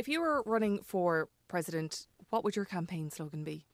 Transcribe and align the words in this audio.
If 0.00 0.08
you 0.08 0.22
were 0.22 0.42
running 0.46 0.80
for 0.82 1.28
president, 1.46 2.06
what 2.30 2.42
would 2.42 2.56
your 2.56 2.64
campaign 2.64 3.10
slogan 3.10 3.44
be? 3.44 3.66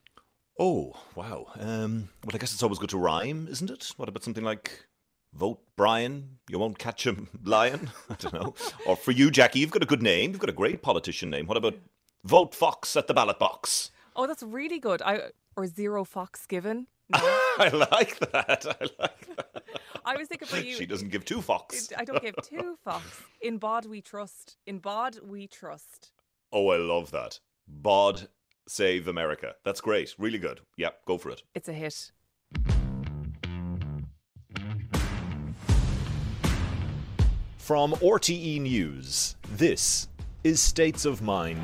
Oh, 0.59 0.97
wow. 1.15 1.47
Um, 1.55 2.09
well, 2.25 2.35
I 2.35 2.39
guess 2.39 2.53
it's 2.53 2.65
always 2.65 2.81
good 2.81 2.91
to 2.91 2.99
rhyme, 2.99 3.47
isn't 3.49 3.71
it? 3.71 3.93
What 3.97 4.09
about 4.09 4.25
something 4.25 4.43
like 4.43 4.87
vote 5.35 5.61
Brian, 5.77 6.39
you 6.51 6.59
won't 6.59 6.81
catch 6.81 7.07
him 7.07 7.29
lying? 7.45 7.91
I 8.11 8.15
don't 8.15 8.35
know. 8.35 8.55
or 8.89 8.97
for 8.97 9.13
you, 9.13 9.31
Jackie, 9.31 9.61
you've 9.61 9.71
got 9.71 9.85
a 9.85 9.87
good 9.87 10.03
name. 10.03 10.33
You've 10.33 10.41
got 10.41 10.51
a 10.51 10.53
great 10.65 10.83
politician 10.83 11.31
name. 11.31 11.47
What 11.47 11.59
about 11.59 11.77
vote 12.25 12.57
Fox 12.57 12.97
at 12.97 13.07
the 13.07 13.15
ballot 13.15 13.39
box? 13.39 13.93
Oh, 14.17 14.27
that's 14.27 14.43
really 14.43 14.81
good. 14.81 15.03
I 15.03 15.31
or 15.55 15.69
zero 15.69 16.03
fox 16.03 16.45
given. 16.45 16.89
No. 17.09 17.21
I 17.59 17.69
like 17.69 18.19
that. 18.19 18.67
I 18.67 18.85
like 19.01 19.27
that. 19.37 19.81
I 20.05 20.17
was 20.17 20.27
thinking 20.27 20.49
for 20.49 20.59
you. 20.59 20.75
She 20.75 20.87
doesn't 20.87 21.11
give 21.11 21.25
two 21.25 21.41
fox. 21.41 21.89
I 21.97 22.05
don't 22.05 22.21
give 22.21 22.35
two 22.43 22.77
fox. 22.85 23.23
In 23.41 23.59
bod 23.59 23.87
we 23.87 24.01
trust. 24.01 24.57
In 24.67 24.79
bod 24.81 25.21
we 25.23 25.47
trust. 25.47 26.11
Oh, 26.57 26.71
I 26.71 26.79
love 26.79 27.11
that. 27.11 27.39
Bod 27.69 28.29
Save 28.67 29.09
America. 29.09 29.57
That's 29.63 29.83
great. 29.83 30.15
Really 30.19 30.39
good. 30.39 30.61
Yep, 30.79 31.05
go 31.05 31.19
for 31.19 31.29
it. 31.29 31.43
It's 31.55 31.69
a 31.69 31.73
hit. 31.75 32.13
From 37.59 37.93
RTE 37.93 38.63
News, 38.63 39.37
this 39.57 40.09
is 40.45 40.59
States 40.59 41.05
of 41.05 41.21
Mind. 41.21 41.61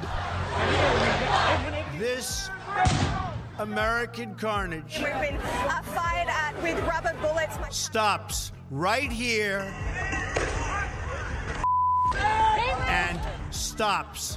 This 1.99 2.51
American 3.61 4.35
carnage 4.35 4.99
We've 4.99 5.07
been 5.07 5.37
uh, 5.37 5.83
fired 5.85 6.29
at 6.29 6.55
with 6.63 6.79
rubber 6.87 7.15
bullets. 7.23 7.57
stops 7.75 8.53
right 8.71 9.11
here 9.11 9.61
and 12.89 13.19
stops 13.51 14.37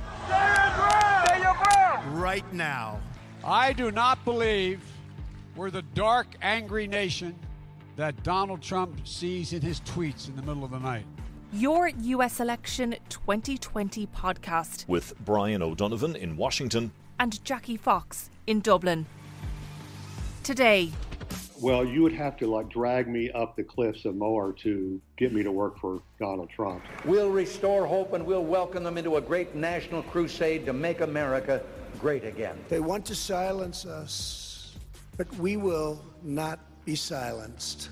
right 2.12 2.46
now. 2.54 3.00
I 3.44 3.74
do 3.74 3.92
not 3.92 4.24
believe 4.26 4.82
we're 5.56 5.70
the 5.72 5.84
dark, 5.94 6.28
angry 6.42 6.88
nation 6.88 7.36
that 7.96 8.24
Donald 8.24 8.62
Trump 8.62 9.08
sees 9.08 9.54
in 9.54 9.62
his 9.62 9.80
tweets 9.82 10.28
in 10.28 10.36
the 10.36 10.42
middle 10.42 10.64
of 10.66 10.72
the 10.72 10.80
night. 10.80 11.06
Your 11.54 11.88
US 11.88 12.40
election 12.40 12.96
2020 13.10 14.08
podcast 14.08 14.88
With 14.88 15.14
Brian 15.24 15.62
O'Donovan 15.62 16.16
in 16.16 16.36
Washington. 16.36 16.92
and 17.20 17.44
Jackie 17.46 17.78
Fox 17.78 18.30
in 18.48 18.60
Dublin. 18.60 19.06
Today, 20.44 20.92
Well, 21.62 21.86
you 21.86 22.02
would 22.04 22.14
have 22.14 22.38
to 22.38 22.48
like 22.48 22.70
drag 22.70 23.08
me 23.08 23.32
up 23.32 23.56
the 23.56 23.64
cliffs 23.64 24.06
of 24.06 24.16
Moher 24.16 24.54
to 24.64 25.02
get 25.18 25.34
me 25.34 25.44
to 25.44 25.52
work 25.52 25.80
for 25.80 26.02
Donald 26.20 26.50
Trump. 26.50 26.84
We'll 27.06 27.30
restore 27.30 27.86
hope 27.86 28.14
and 28.14 28.26
we'll 28.26 28.44
welcome 28.44 28.84
them 28.84 28.98
into 28.98 29.16
a 29.16 29.22
great 29.22 29.56
national 29.56 30.04
crusade 30.04 30.66
to 30.66 30.74
make 30.74 31.02
America 31.02 31.62
great 32.00 32.26
again. 32.26 32.58
They 32.68 32.82
want 32.82 33.06
to 33.06 33.16
silence 33.16 33.86
us, 33.86 34.76
but 35.18 35.34
we 35.38 35.58
will 35.58 36.04
not 36.24 36.60
be 36.84 36.96
silenced. 36.96 37.90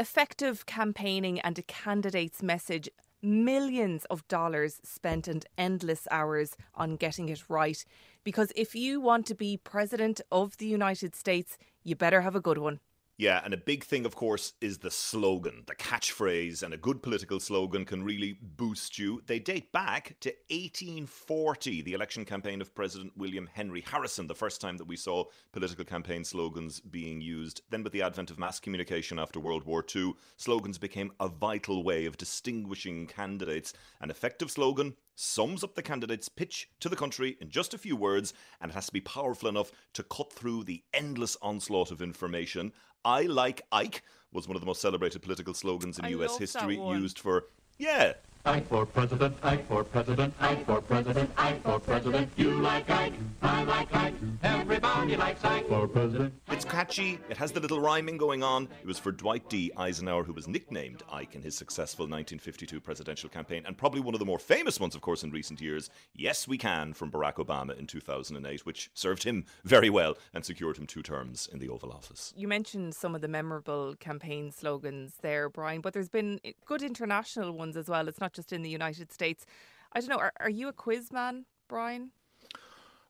effective 0.00 0.64
campaigning 0.64 1.38
and 1.40 1.58
a 1.58 1.62
candidate's 1.62 2.42
message, 2.42 2.88
millions 3.20 4.06
of 4.06 4.26
dollars 4.28 4.80
spent 4.82 5.28
and 5.28 5.44
endless 5.58 6.08
hours 6.10 6.56
on 6.74 6.96
getting 6.96 7.28
it 7.28 7.42
right. 7.50 7.84
Because 8.24 8.52
if 8.54 8.74
you 8.74 9.00
want 9.00 9.26
to 9.26 9.34
be 9.34 9.56
president 9.56 10.20
of 10.30 10.56
the 10.58 10.66
United 10.66 11.14
States, 11.14 11.56
you 11.82 11.96
better 11.96 12.20
have 12.20 12.36
a 12.36 12.40
good 12.40 12.58
one. 12.58 12.80
Yeah, 13.20 13.42
and 13.44 13.52
a 13.52 13.58
big 13.58 13.84
thing, 13.84 14.06
of 14.06 14.16
course, 14.16 14.54
is 14.62 14.78
the 14.78 14.90
slogan, 14.90 15.64
the 15.66 15.74
catchphrase, 15.74 16.62
and 16.62 16.72
a 16.72 16.78
good 16.78 17.02
political 17.02 17.38
slogan 17.38 17.84
can 17.84 18.02
really 18.02 18.38
boost 18.40 18.98
you. 18.98 19.22
They 19.26 19.38
date 19.38 19.72
back 19.72 20.16
to 20.20 20.30
1840, 20.48 21.82
the 21.82 21.92
election 21.92 22.24
campaign 22.24 22.62
of 22.62 22.74
President 22.74 23.12
William 23.18 23.46
Henry 23.52 23.84
Harrison, 23.86 24.26
the 24.26 24.34
first 24.34 24.62
time 24.62 24.78
that 24.78 24.86
we 24.86 24.96
saw 24.96 25.24
political 25.52 25.84
campaign 25.84 26.24
slogans 26.24 26.80
being 26.80 27.20
used. 27.20 27.60
Then, 27.68 27.82
with 27.82 27.92
the 27.92 28.00
advent 28.00 28.30
of 28.30 28.38
mass 28.38 28.58
communication 28.58 29.18
after 29.18 29.38
World 29.38 29.64
War 29.64 29.84
II, 29.94 30.14
slogans 30.38 30.78
became 30.78 31.12
a 31.20 31.28
vital 31.28 31.84
way 31.84 32.06
of 32.06 32.16
distinguishing 32.16 33.06
candidates. 33.06 33.74
An 34.00 34.08
effective 34.08 34.50
slogan 34.50 34.94
sums 35.14 35.62
up 35.62 35.74
the 35.74 35.82
candidate's 35.82 36.30
pitch 36.30 36.70
to 36.80 36.88
the 36.88 36.96
country 36.96 37.36
in 37.42 37.50
just 37.50 37.74
a 37.74 37.78
few 37.78 37.94
words, 37.94 38.32
and 38.62 38.70
it 38.70 38.74
has 38.74 38.86
to 38.86 38.92
be 38.92 39.02
powerful 39.02 39.50
enough 39.50 39.70
to 39.92 40.02
cut 40.04 40.32
through 40.32 40.64
the 40.64 40.82
endless 40.94 41.36
onslaught 41.42 41.90
of 41.90 42.00
information. 42.00 42.72
I 43.04 43.22
like 43.22 43.62
Ike 43.72 44.02
was 44.32 44.46
one 44.46 44.56
of 44.56 44.60
the 44.60 44.66
most 44.66 44.80
celebrated 44.80 45.22
political 45.22 45.54
slogans 45.54 45.98
in 45.98 46.04
I 46.04 46.08
US 46.10 46.38
history, 46.38 46.76
used 46.76 47.18
for, 47.18 47.46
yeah, 47.78 48.14
Ike 48.46 48.66
for 48.68 48.86
president, 48.86 49.36
Ike 49.42 49.68
for 49.68 49.84
president, 49.84 50.32
Ike 50.40 50.64
for 50.64 50.80
president, 50.80 51.30
Ike 51.36 51.62
for 51.62 51.78
president. 51.78 52.30
You 52.36 52.52
like 52.62 52.88
Ike, 52.88 53.12
I 53.42 53.64
like 53.64 53.94
Ike, 53.94 54.14
everybody 54.42 55.14
likes 55.14 55.44
Ike 55.44 55.68
for 55.68 55.86
president. 55.86 56.32
It's 56.50 56.64
catchy, 56.64 57.18
it 57.28 57.36
has 57.36 57.52
the 57.52 57.60
little 57.60 57.80
rhyming 57.80 58.16
going 58.16 58.42
on. 58.42 58.66
It 58.80 58.86
was 58.86 58.98
for 58.98 59.12
Dwight 59.12 59.46
D. 59.50 59.70
Eisenhower, 59.76 60.24
who 60.24 60.32
was 60.32 60.48
nicknamed 60.48 61.02
Ike 61.12 61.34
in 61.34 61.42
his 61.42 61.54
successful 61.54 62.04
1952 62.04 62.80
presidential 62.80 63.28
campaign, 63.28 63.64
and 63.66 63.76
probably 63.76 64.00
one 64.00 64.14
of 64.14 64.20
the 64.20 64.26
more 64.26 64.38
famous 64.38 64.80
ones, 64.80 64.94
of 64.94 65.02
course, 65.02 65.22
in 65.22 65.30
recent 65.30 65.60
years. 65.60 65.90
Yes, 66.14 66.48
we 66.48 66.56
can, 66.56 66.94
from 66.94 67.10
Barack 67.10 67.34
Obama 67.34 67.78
in 67.78 67.86
2008, 67.86 68.64
which 68.64 68.90
served 68.94 69.22
him 69.24 69.44
very 69.64 69.90
well 69.90 70.16
and 70.32 70.46
secured 70.46 70.78
him 70.78 70.86
two 70.86 71.02
terms 71.02 71.46
in 71.52 71.58
the 71.58 71.68
Oval 71.68 71.92
Office. 71.92 72.32
You 72.34 72.48
mentioned 72.48 72.94
some 72.94 73.14
of 73.14 73.20
the 73.20 73.28
memorable 73.28 73.94
campaign 74.00 74.50
slogans 74.50 75.14
there, 75.20 75.50
Brian, 75.50 75.82
but 75.82 75.92
there's 75.92 76.08
been 76.08 76.40
good 76.64 76.82
international 76.82 77.52
ones 77.52 77.76
as 77.76 77.88
well. 77.88 78.08
It's 78.08 78.20
not 78.20 78.29
just 78.32 78.52
in 78.52 78.62
the 78.62 78.70
United 78.70 79.12
States. 79.12 79.44
I 79.92 80.00
don't 80.00 80.08
know, 80.08 80.18
are, 80.18 80.32
are 80.40 80.50
you 80.50 80.68
a 80.68 80.72
quiz 80.72 81.12
man, 81.12 81.46
Brian? 81.68 82.10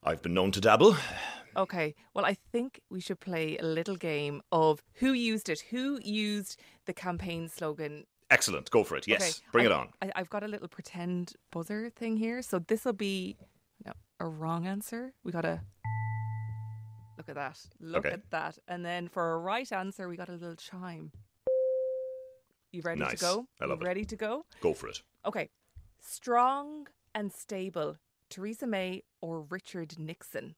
I've 0.03 0.23
been 0.23 0.33
known 0.35 0.51
to 0.53 0.61
dabble. 0.61 0.97
Okay, 1.57 1.95
well, 2.15 2.25
I 2.25 2.37
think 2.53 2.81
we 2.91 3.01
should 3.01 3.21
play 3.21 3.59
a 3.59 3.65
little 3.65 3.97
game 3.97 4.41
of 4.53 4.83
who 4.95 5.13
used 5.13 5.49
it, 5.49 5.61
who 5.71 5.99
used 6.03 6.59
the 6.87 6.93
campaign 6.93 7.49
slogan. 7.49 8.05
Excellent, 8.31 8.71
go 8.71 8.85
for 8.85 8.97
it. 8.97 9.09
Yes, 9.09 9.21
Okay, 9.21 9.33
bring 9.53 9.67
it 9.67 9.73
on. 9.73 9.89
I, 10.01 10.13
I've 10.15 10.31
got 10.31 10.45
a 10.45 10.49
little 10.49 10.69
pretend 10.69 11.35
buzzer 11.51 11.91
thing 11.91 12.17
here, 12.17 12.41
so 12.41 12.61
this 12.61 12.85
will 12.85 12.93
be 12.93 13.37
no, 13.85 13.93
a 14.21 14.27
wrong 14.27 14.67
answer. 14.67 15.13
We 15.25 15.33
got 15.33 15.43
to 15.43 15.61
look 17.19 17.29
at 17.29 17.35
that. 17.35 17.59
Look 17.81 18.07
Okay. 18.07 18.15
at 18.15 18.31
that, 18.31 18.59
and 18.69 18.85
then 18.85 19.09
for 19.09 19.33
a 19.33 19.39
right 19.39 19.71
answer, 19.73 20.09
we 20.09 20.17
got 20.17 20.29
a 20.29 20.33
little 20.33 20.55
chime. 20.55 21.11
You 22.73 22.83
ready 22.83 23.05
to 23.05 23.17
go? 23.17 23.47
I 23.61 23.65
love 23.65 23.81
you 23.81 23.87
it. 23.87 23.89
ready 23.89 24.05
to 24.05 24.17
go? 24.17 24.45
Go 24.61 24.75
for 24.75 24.89
it. 24.89 25.03
Okay, 25.27 25.51
strong 26.01 26.87
and 27.15 27.33
stable. 27.33 27.97
Theresa 28.29 28.67
May 28.67 29.03
or 29.21 29.41
Richard 29.43 29.99
Nixon? 29.99 30.55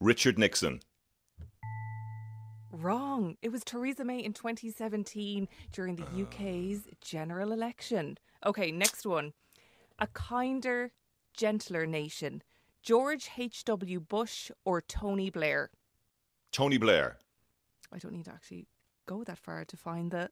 Richard 0.00 0.38
Nixon. 0.38 0.80
Wrong. 2.72 3.36
It 3.40 3.50
was 3.50 3.64
Theresa 3.64 4.04
May 4.04 4.18
in 4.18 4.34
2017 4.34 5.48
during 5.72 5.96
the 5.96 6.04
ah. 6.04 6.22
UK's 6.22 6.82
general 7.00 7.52
election. 7.52 8.18
Okay, 8.44 8.70
next 8.70 9.06
one. 9.06 9.32
A 9.98 10.06
kinder, 10.08 10.92
gentler 11.34 11.86
nation. 11.86 12.42
George 12.82 13.30
H.W. 13.36 14.00
Bush 14.00 14.50
or 14.64 14.80
Tony 14.80 15.30
Blair? 15.30 15.70
Tony 16.52 16.78
Blair. 16.78 17.18
I 17.92 17.98
don't 17.98 18.12
need 18.12 18.26
to 18.26 18.30
actually 18.30 18.66
go 19.06 19.24
that 19.24 19.38
far 19.38 19.64
to 19.64 19.76
find 19.76 20.10
the. 20.10 20.30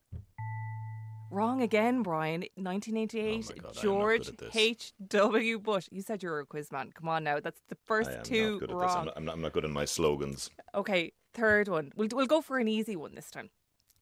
Wrong 1.31 1.61
again, 1.61 2.03
Brian. 2.03 2.41
1988, 2.55 3.45
Oh 3.51 3.55
God, 3.55 3.55
I 3.55 3.59
am 3.59 3.63
not 3.63 3.83
George 3.83 4.25
good 4.25 4.29
at 4.29 4.39
this. 4.39 4.57
H.W. 4.57 5.59
Bush. 5.59 5.87
You 5.91 6.01
said 6.01 6.23
you 6.23 6.31
were 6.31 6.41
a 6.41 6.47
quiz 6.47 6.73
man. 6.73 6.91
Come 6.95 7.09
on 7.09 7.23
now. 7.25 7.39
That's 7.39 7.61
the 7.69 7.77
first 7.85 8.09
I 8.11 8.15
am 8.15 8.23
two 8.23 8.53
not 8.53 8.61
good 8.61 8.71
at 8.71 8.77
wrong. 8.77 8.87
this. 8.87 8.97
I'm 8.97 9.05
not, 9.05 9.17
I'm, 9.17 9.25
not, 9.27 9.35
I'm 9.35 9.43
not 9.43 9.53
good 9.53 9.65
in 9.67 9.73
my 9.73 9.85
slogans. 9.85 10.49
Okay, 10.75 11.13
third 11.35 11.69
one. 11.69 11.93
We'll 11.97 12.09
we'll 12.13 12.27
go 12.27 12.41
for 12.41 12.59
an 12.59 12.67
easy 12.69 12.97
one 12.97 13.15
this 13.15 13.31
time. 13.31 13.51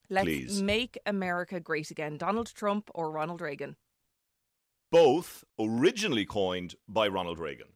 Let's 0.09 0.27
Please. 0.27 0.63
make 0.63 0.99
America 1.05 1.59
great 1.59 1.91
again. 1.91 2.17
Donald 2.17 2.55
Trump 2.55 2.91
or 2.95 3.11
Ronald 3.11 3.41
Reagan? 3.41 3.75
Both 4.93 5.43
originally 5.59 6.25
coined 6.25 6.77
by 6.87 7.09
Ronald 7.09 7.41
Reagan. 7.41 7.67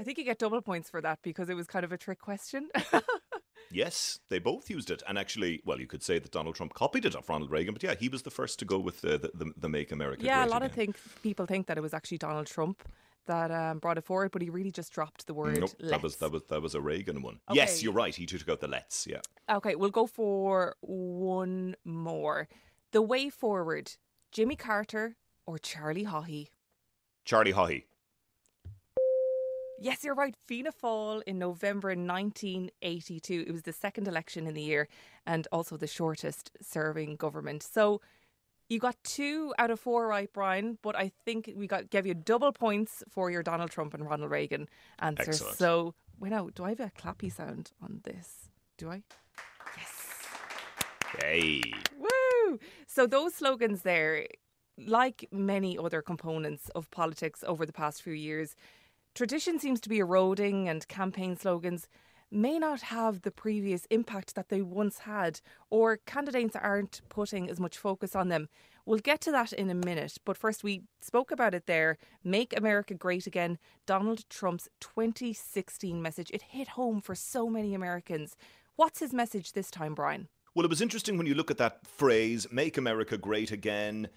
I 0.00 0.02
think 0.02 0.18
you 0.18 0.24
get 0.24 0.38
double 0.40 0.60
points 0.60 0.90
for 0.90 1.00
that 1.00 1.20
because 1.22 1.48
it 1.48 1.54
was 1.54 1.68
kind 1.68 1.84
of 1.84 1.92
a 1.92 1.96
trick 1.96 2.20
question. 2.20 2.68
Yes, 3.70 4.20
they 4.28 4.38
both 4.38 4.70
used 4.70 4.90
it, 4.90 5.02
and 5.08 5.18
actually, 5.18 5.60
well, 5.64 5.80
you 5.80 5.86
could 5.86 6.02
say 6.02 6.18
that 6.18 6.30
Donald 6.30 6.54
Trump 6.54 6.74
copied 6.74 7.04
it 7.04 7.16
off 7.16 7.28
Ronald 7.28 7.50
Reagan, 7.50 7.74
but 7.74 7.82
yeah, 7.82 7.94
he 7.94 8.08
was 8.08 8.22
the 8.22 8.30
first 8.30 8.58
to 8.60 8.64
go 8.64 8.78
with 8.78 9.00
the 9.00 9.18
the, 9.18 9.30
the, 9.34 9.52
the 9.56 9.68
"Make 9.68 9.92
America 9.92 10.24
yeah, 10.24 10.44
a 10.44 10.46
lot 10.46 10.58
Again." 10.58 10.70
of 10.70 10.72
think 10.72 10.96
people 11.22 11.46
think 11.46 11.66
that 11.66 11.78
it 11.78 11.80
was 11.80 11.94
actually 11.94 12.18
Donald 12.18 12.46
Trump 12.46 12.82
that 13.26 13.50
um, 13.50 13.78
brought 13.78 13.98
it 13.98 14.04
forward, 14.04 14.30
but 14.30 14.42
he 14.42 14.50
really 14.50 14.70
just 14.70 14.92
dropped 14.92 15.26
the 15.26 15.34
word. 15.34 15.60
Nope, 15.60 15.70
that 15.80 16.02
was 16.02 16.16
that 16.16 16.30
was 16.30 16.44
that 16.44 16.62
was 16.62 16.74
a 16.74 16.80
Reagan 16.80 17.22
one. 17.22 17.40
Okay. 17.50 17.56
Yes, 17.56 17.82
you're 17.82 17.92
right. 17.92 18.14
He 18.14 18.26
took 18.26 18.48
out 18.48 18.60
the 18.60 18.68
"Let's." 18.68 19.06
Yeah, 19.06 19.20
Okay, 19.50 19.74
we'll 19.74 19.90
go 19.90 20.06
for 20.06 20.76
one 20.80 21.76
more. 21.84 22.48
The 22.92 23.02
way 23.02 23.30
forward: 23.30 23.92
Jimmy 24.32 24.56
Carter 24.56 25.16
or 25.46 25.58
Charlie 25.58 26.04
Haughey? 26.04 26.48
Charlie 27.24 27.52
Haughey. 27.52 27.84
Yes, 29.80 30.04
you're 30.04 30.14
right. 30.14 30.34
Fianna 30.46 30.72
Fáil 30.72 31.22
in 31.26 31.38
November 31.38 31.88
1982. 31.88 33.44
It 33.46 33.52
was 33.52 33.62
the 33.62 33.72
second 33.72 34.08
election 34.08 34.46
in 34.46 34.54
the 34.54 34.62
year 34.62 34.88
and 35.26 35.46
also 35.52 35.76
the 35.76 35.86
shortest 35.86 36.50
serving 36.62 37.16
government. 37.16 37.62
So 37.62 38.00
You 38.68 38.78
got 38.78 38.96
two 39.04 39.52
out 39.58 39.70
of 39.70 39.78
four 39.78 40.06
right, 40.06 40.32
Brian, 40.32 40.78
but 40.82 40.96
I 40.96 41.12
think 41.24 41.52
we 41.54 41.66
got 41.66 41.90
gave 41.90 42.06
you 42.06 42.14
double 42.14 42.50
points 42.52 43.02
for 43.10 43.30
your 43.30 43.42
Donald 43.42 43.70
Trump 43.70 43.92
and 43.92 44.04
Ronald 44.06 44.30
Reagan 44.30 44.68
answers. 45.00 45.28
Excellent. 45.28 45.58
So, 45.58 45.94
wait, 46.18 46.30
now, 46.30 46.48
do 46.54 46.64
I 46.64 46.70
have 46.70 46.80
a 46.80 46.90
clappy 46.98 47.30
sound 47.30 47.72
on 47.82 48.00
this? 48.04 48.48
Do 48.78 48.88
I? 48.90 49.02
Yes. 49.76 50.22
Hey. 51.20 51.62
Woo! 51.98 52.58
So 52.86 53.06
those 53.06 53.34
slogans 53.34 53.82
there, 53.82 54.26
like 54.78 55.28
many 55.30 55.76
other 55.76 56.00
components 56.00 56.70
of 56.70 56.90
politics 56.90 57.44
over 57.46 57.66
the 57.66 57.72
past 57.72 58.02
few 58.02 58.14
years, 58.14 58.56
tradition 59.14 59.58
seems 59.58 59.80
to 59.80 59.88
be 59.88 59.98
eroding 59.98 60.68
and 60.68 60.86
campaign 60.88 61.36
slogans 61.36 61.88
may 62.30 62.58
not 62.58 62.80
have 62.82 63.22
the 63.22 63.30
previous 63.30 63.86
impact 63.86 64.34
that 64.34 64.48
they 64.48 64.60
once 64.60 64.98
had, 65.00 65.40
or 65.70 65.98
candidates 65.98 66.56
aren't 66.56 67.00
putting 67.08 67.48
as 67.48 67.60
much 67.60 67.78
focus 67.78 68.16
on 68.16 68.28
them. 68.28 68.48
We'll 68.86 68.98
get 68.98 69.20
to 69.22 69.30
that 69.30 69.52
in 69.52 69.70
a 69.70 69.74
minute, 69.74 70.18
but 70.24 70.36
first 70.36 70.64
we 70.64 70.82
spoke 71.00 71.30
about 71.30 71.54
it 71.54 71.66
there. 71.66 71.96
Make 72.22 72.56
America 72.56 72.94
Great 72.94 73.26
Again, 73.26 73.58
Donald 73.86 74.28
Trump's 74.28 74.68
2016 74.80 76.02
message. 76.02 76.30
It 76.34 76.42
hit 76.42 76.68
home 76.68 77.00
for 77.00 77.14
so 77.14 77.48
many 77.48 77.74
Americans. 77.74 78.36
What's 78.76 78.98
his 78.98 79.14
message 79.14 79.52
this 79.52 79.70
time, 79.70 79.94
Brian? 79.94 80.28
Well, 80.54 80.64
it 80.64 80.70
was 80.70 80.82
interesting 80.82 81.16
when 81.16 81.26
you 81.26 81.34
look 81.34 81.50
at 81.50 81.58
that 81.58 81.86
phrase, 81.86 82.46
make 82.50 82.76
America 82.76 83.16
great 83.16 83.52
again. 83.52 84.08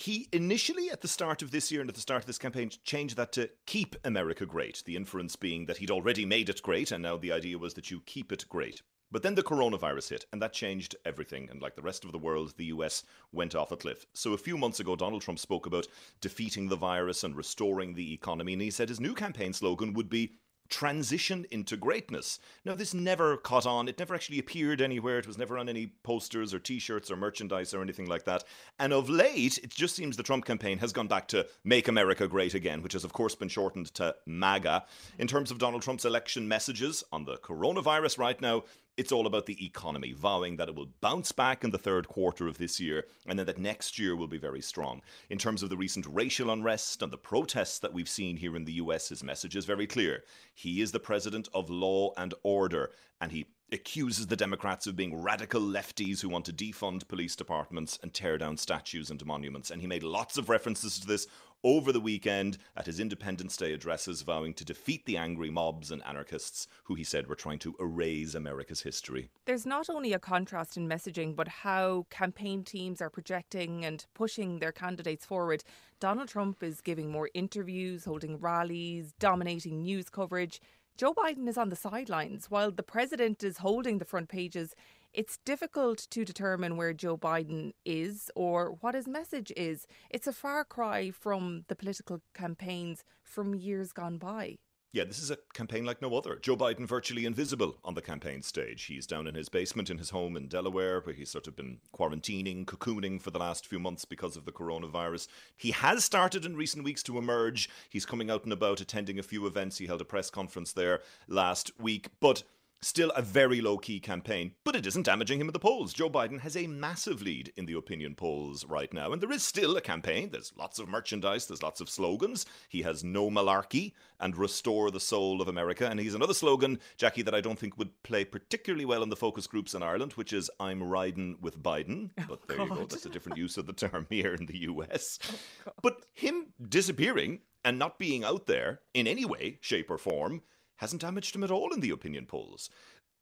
He 0.00 0.28
initially, 0.32 0.88
at 0.90 1.02
the 1.02 1.08
start 1.08 1.42
of 1.42 1.50
this 1.50 1.70
year 1.70 1.82
and 1.82 1.90
at 1.90 1.94
the 1.94 2.00
start 2.00 2.22
of 2.22 2.26
this 2.26 2.38
campaign, 2.38 2.70
changed 2.84 3.18
that 3.18 3.32
to 3.32 3.50
keep 3.66 3.96
America 4.02 4.46
great. 4.46 4.82
The 4.86 4.96
inference 4.96 5.36
being 5.36 5.66
that 5.66 5.76
he'd 5.76 5.90
already 5.90 6.24
made 6.24 6.48
it 6.48 6.62
great, 6.62 6.90
and 6.90 7.02
now 7.02 7.18
the 7.18 7.32
idea 7.32 7.58
was 7.58 7.74
that 7.74 7.90
you 7.90 8.00
keep 8.06 8.32
it 8.32 8.46
great. 8.48 8.80
But 9.10 9.22
then 9.22 9.34
the 9.34 9.42
coronavirus 9.42 10.08
hit, 10.08 10.24
and 10.32 10.40
that 10.40 10.54
changed 10.54 10.96
everything. 11.04 11.50
And 11.50 11.60
like 11.60 11.76
the 11.76 11.82
rest 11.82 12.06
of 12.06 12.12
the 12.12 12.18
world, 12.18 12.54
the 12.56 12.66
US 12.66 13.02
went 13.30 13.54
off 13.54 13.72
a 13.72 13.76
cliff. 13.76 14.06
So 14.14 14.32
a 14.32 14.38
few 14.38 14.56
months 14.56 14.80
ago, 14.80 14.96
Donald 14.96 15.20
Trump 15.20 15.38
spoke 15.38 15.66
about 15.66 15.86
defeating 16.22 16.68
the 16.68 16.76
virus 16.76 17.22
and 17.22 17.36
restoring 17.36 17.92
the 17.92 18.14
economy. 18.14 18.54
And 18.54 18.62
he 18.62 18.70
said 18.70 18.88
his 18.88 19.00
new 19.00 19.12
campaign 19.12 19.52
slogan 19.52 19.92
would 19.92 20.08
be 20.08 20.32
transition 20.70 21.46
into 21.50 21.76
greatness. 21.76 22.38
Now, 22.64 22.74
this 22.74 22.94
never 22.94 23.36
caught 23.36 23.66
on. 23.66 23.88
It 23.88 23.98
never 23.98 24.14
actually 24.14 24.38
appeared 24.38 24.80
anywhere. 24.80 25.18
It 25.18 25.26
was 25.26 25.36
never 25.36 25.58
on 25.58 25.68
any 25.68 25.88
posters 26.02 26.54
or 26.54 26.58
t 26.58 26.78
shirts 26.78 27.10
or 27.10 27.16
merchandise 27.16 27.74
or 27.74 27.82
anything 27.82 28.06
like 28.06 28.24
that. 28.24 28.44
And 28.78 28.92
of 28.92 29.10
late, 29.10 29.58
it 29.58 29.70
just 29.70 29.96
seems 29.96 30.16
the 30.16 30.22
Trump 30.22 30.44
campaign 30.44 30.78
has 30.78 30.92
gone 30.92 31.08
back 31.08 31.28
to 31.28 31.46
Make 31.64 31.88
America 31.88 32.26
Great 32.28 32.54
Again, 32.54 32.82
which 32.82 32.94
has, 32.94 33.04
of 33.04 33.12
course, 33.12 33.34
been 33.34 33.48
shortened 33.48 33.92
to 33.94 34.14
MAGA. 34.26 34.84
In 35.18 35.26
terms 35.26 35.50
of 35.50 35.58
Donald 35.58 35.82
Trump's 35.82 36.04
election 36.04 36.48
messages 36.48 37.04
on 37.12 37.24
the 37.24 37.36
coronavirus 37.36 38.18
right 38.18 38.40
now, 38.40 38.64
it's 39.00 39.12
all 39.12 39.26
about 39.26 39.46
the 39.46 39.64
economy, 39.64 40.12
vowing 40.12 40.56
that 40.56 40.68
it 40.68 40.74
will 40.74 40.90
bounce 41.00 41.32
back 41.32 41.64
in 41.64 41.70
the 41.70 41.78
third 41.78 42.06
quarter 42.06 42.46
of 42.46 42.58
this 42.58 42.78
year 42.78 43.06
and 43.26 43.38
then 43.38 43.46
that 43.46 43.56
next 43.56 43.98
year 43.98 44.14
will 44.14 44.26
be 44.26 44.36
very 44.36 44.60
strong. 44.60 45.00
In 45.30 45.38
terms 45.38 45.62
of 45.62 45.70
the 45.70 45.76
recent 45.78 46.04
racial 46.04 46.50
unrest 46.50 47.00
and 47.00 47.10
the 47.10 47.16
protests 47.16 47.78
that 47.78 47.94
we've 47.94 48.10
seen 48.10 48.36
here 48.36 48.54
in 48.54 48.66
the 48.66 48.74
US, 48.74 49.08
his 49.08 49.24
message 49.24 49.56
is 49.56 49.64
very 49.64 49.86
clear. 49.86 50.22
He 50.52 50.82
is 50.82 50.92
the 50.92 51.00
president 51.00 51.48
of 51.54 51.70
law 51.70 52.12
and 52.18 52.34
order, 52.42 52.90
and 53.22 53.32
he 53.32 53.46
accuses 53.72 54.26
the 54.26 54.36
Democrats 54.36 54.86
of 54.86 54.96
being 54.96 55.20
radical 55.20 55.60
lefties 55.60 56.20
who 56.20 56.28
want 56.28 56.44
to 56.46 56.52
defund 56.52 57.06
police 57.08 57.36
departments 57.36 57.98
and 58.02 58.12
tear 58.12 58.38
down 58.38 58.56
statues 58.56 59.10
and 59.10 59.24
monuments. 59.24 59.70
And 59.70 59.80
he 59.80 59.86
made 59.86 60.02
lots 60.02 60.38
of 60.38 60.48
references 60.48 60.98
to 60.98 61.06
this 61.06 61.26
over 61.62 61.92
the 61.92 62.00
weekend 62.00 62.58
at 62.76 62.86
his 62.86 63.00
Independence 63.00 63.56
Day 63.56 63.72
addresses, 63.72 64.22
vowing 64.22 64.54
to 64.54 64.64
defeat 64.64 65.04
the 65.04 65.16
angry 65.16 65.50
mobs 65.50 65.90
and 65.90 66.02
anarchists 66.06 66.66
who 66.84 66.94
he 66.94 67.04
said 67.04 67.26
were 67.26 67.34
trying 67.34 67.58
to 67.58 67.74
erase 67.78 68.34
America's 68.34 68.80
history. 68.80 69.30
There's 69.44 69.66
not 69.66 69.90
only 69.90 70.12
a 70.12 70.18
contrast 70.18 70.76
in 70.76 70.88
messaging, 70.88 71.36
but 71.36 71.48
how 71.48 72.06
campaign 72.10 72.64
teams 72.64 73.02
are 73.02 73.10
projecting 73.10 73.84
and 73.84 74.04
pushing 74.14 74.58
their 74.58 74.72
candidates 74.72 75.26
forward. 75.26 75.62
Donald 76.00 76.28
Trump 76.28 76.62
is 76.62 76.80
giving 76.80 77.10
more 77.10 77.28
interviews, 77.34 78.06
holding 78.06 78.38
rallies, 78.38 79.12
dominating 79.18 79.82
news 79.82 80.08
coverage. 80.08 80.60
Joe 81.00 81.14
Biden 81.14 81.48
is 81.48 81.56
on 81.56 81.70
the 81.70 81.76
sidelines 81.76 82.50
while 82.50 82.70
the 82.70 82.82
president 82.82 83.42
is 83.42 83.56
holding 83.56 83.96
the 83.96 84.04
front 84.04 84.28
pages. 84.28 84.74
It's 85.14 85.38
difficult 85.46 86.06
to 86.10 86.26
determine 86.26 86.76
where 86.76 86.92
Joe 86.92 87.16
Biden 87.16 87.72
is 87.86 88.30
or 88.36 88.72
what 88.82 88.94
his 88.94 89.08
message 89.08 89.50
is. 89.56 89.86
It's 90.10 90.26
a 90.26 90.32
far 90.34 90.62
cry 90.62 91.10
from 91.10 91.64
the 91.68 91.74
political 91.74 92.20
campaigns 92.34 93.02
from 93.22 93.54
years 93.54 93.92
gone 93.92 94.18
by. 94.18 94.58
Yeah, 94.92 95.04
this 95.04 95.22
is 95.22 95.30
a 95.30 95.38
campaign 95.54 95.84
like 95.84 96.02
no 96.02 96.12
other. 96.16 96.36
Joe 96.42 96.56
Biden 96.56 96.84
virtually 96.84 97.24
invisible 97.24 97.76
on 97.84 97.94
the 97.94 98.02
campaign 98.02 98.42
stage. 98.42 98.86
He's 98.86 99.06
down 99.06 99.28
in 99.28 99.36
his 99.36 99.48
basement 99.48 99.88
in 99.88 99.98
his 99.98 100.10
home 100.10 100.36
in 100.36 100.48
Delaware, 100.48 101.00
where 101.00 101.14
he's 101.14 101.30
sort 101.30 101.46
of 101.46 101.54
been 101.54 101.78
quarantining, 101.96 102.64
cocooning 102.64 103.22
for 103.22 103.30
the 103.30 103.38
last 103.38 103.66
few 103.66 103.78
months 103.78 104.04
because 104.04 104.36
of 104.36 104.46
the 104.46 104.52
coronavirus. 104.52 105.28
He 105.56 105.70
has 105.70 106.04
started 106.04 106.44
in 106.44 106.56
recent 106.56 106.82
weeks 106.82 107.04
to 107.04 107.18
emerge. 107.18 107.70
He's 107.88 108.04
coming 108.04 108.32
out 108.32 108.42
and 108.42 108.52
about, 108.52 108.80
attending 108.80 109.20
a 109.20 109.22
few 109.22 109.46
events. 109.46 109.78
He 109.78 109.86
held 109.86 110.00
a 110.00 110.04
press 110.04 110.28
conference 110.28 110.72
there 110.72 111.02
last 111.28 111.70
week. 111.78 112.08
But 112.18 112.42
Still 112.82 113.10
a 113.10 113.20
very 113.20 113.60
low 113.60 113.76
key 113.76 114.00
campaign, 114.00 114.52
but 114.64 114.74
it 114.74 114.86
isn't 114.86 115.04
damaging 115.04 115.38
him 115.38 115.48
in 115.48 115.52
the 115.52 115.58
polls. 115.58 115.92
Joe 115.92 116.08
Biden 116.08 116.40
has 116.40 116.56
a 116.56 116.66
massive 116.66 117.20
lead 117.20 117.52
in 117.56 117.66
the 117.66 117.74
opinion 117.74 118.14
polls 118.14 118.64
right 118.64 118.90
now, 118.94 119.12
and 119.12 119.20
there 119.20 119.30
is 119.30 119.42
still 119.42 119.76
a 119.76 119.82
campaign. 119.82 120.30
There's 120.30 120.54
lots 120.56 120.78
of 120.78 120.88
merchandise, 120.88 121.46
there's 121.46 121.62
lots 121.62 121.82
of 121.82 121.90
slogans. 121.90 122.46
He 122.70 122.80
has 122.80 123.04
no 123.04 123.28
malarkey 123.28 123.92
and 124.18 124.34
restore 124.34 124.90
the 124.90 124.98
soul 124.98 125.42
of 125.42 125.48
America. 125.48 125.88
And 125.90 126.00
he's 126.00 126.14
another 126.14 126.32
slogan, 126.32 126.78
Jackie, 126.96 127.20
that 127.22 127.34
I 127.34 127.42
don't 127.42 127.58
think 127.58 127.76
would 127.76 128.02
play 128.02 128.24
particularly 128.24 128.86
well 128.86 129.02
in 129.02 129.10
the 129.10 129.16
focus 129.16 129.46
groups 129.46 129.74
in 129.74 129.82
Ireland, 129.82 130.12
which 130.14 130.32
is 130.32 130.50
I'm 130.58 130.82
riding 130.82 131.36
with 131.40 131.62
Biden. 131.62 132.10
Oh, 132.20 132.24
But 132.28 132.48
there 132.48 132.60
you 132.60 132.68
go, 132.68 132.86
that's 132.86 133.06
a 133.06 133.10
different 133.10 133.38
use 133.38 133.58
of 133.58 133.66
the 133.66 133.72
term 133.72 134.06
here 134.10 134.34
in 134.34 134.46
the 134.46 134.58
US. 134.60 135.18
Oh, 135.66 135.72
but 135.82 136.06
him 136.14 136.54
disappearing 136.66 137.40
and 137.64 137.78
not 137.78 137.98
being 137.98 138.24
out 138.24 138.46
there 138.46 138.80
in 138.94 139.06
any 139.06 139.24
way, 139.26 139.58
shape, 139.60 139.90
or 139.90 139.98
form 139.98 140.42
hasn't 140.80 141.02
damaged 141.02 141.36
him 141.36 141.44
at 141.44 141.50
all 141.50 141.72
in 141.72 141.80
the 141.80 141.90
opinion 141.90 142.24
polls. 142.26 142.70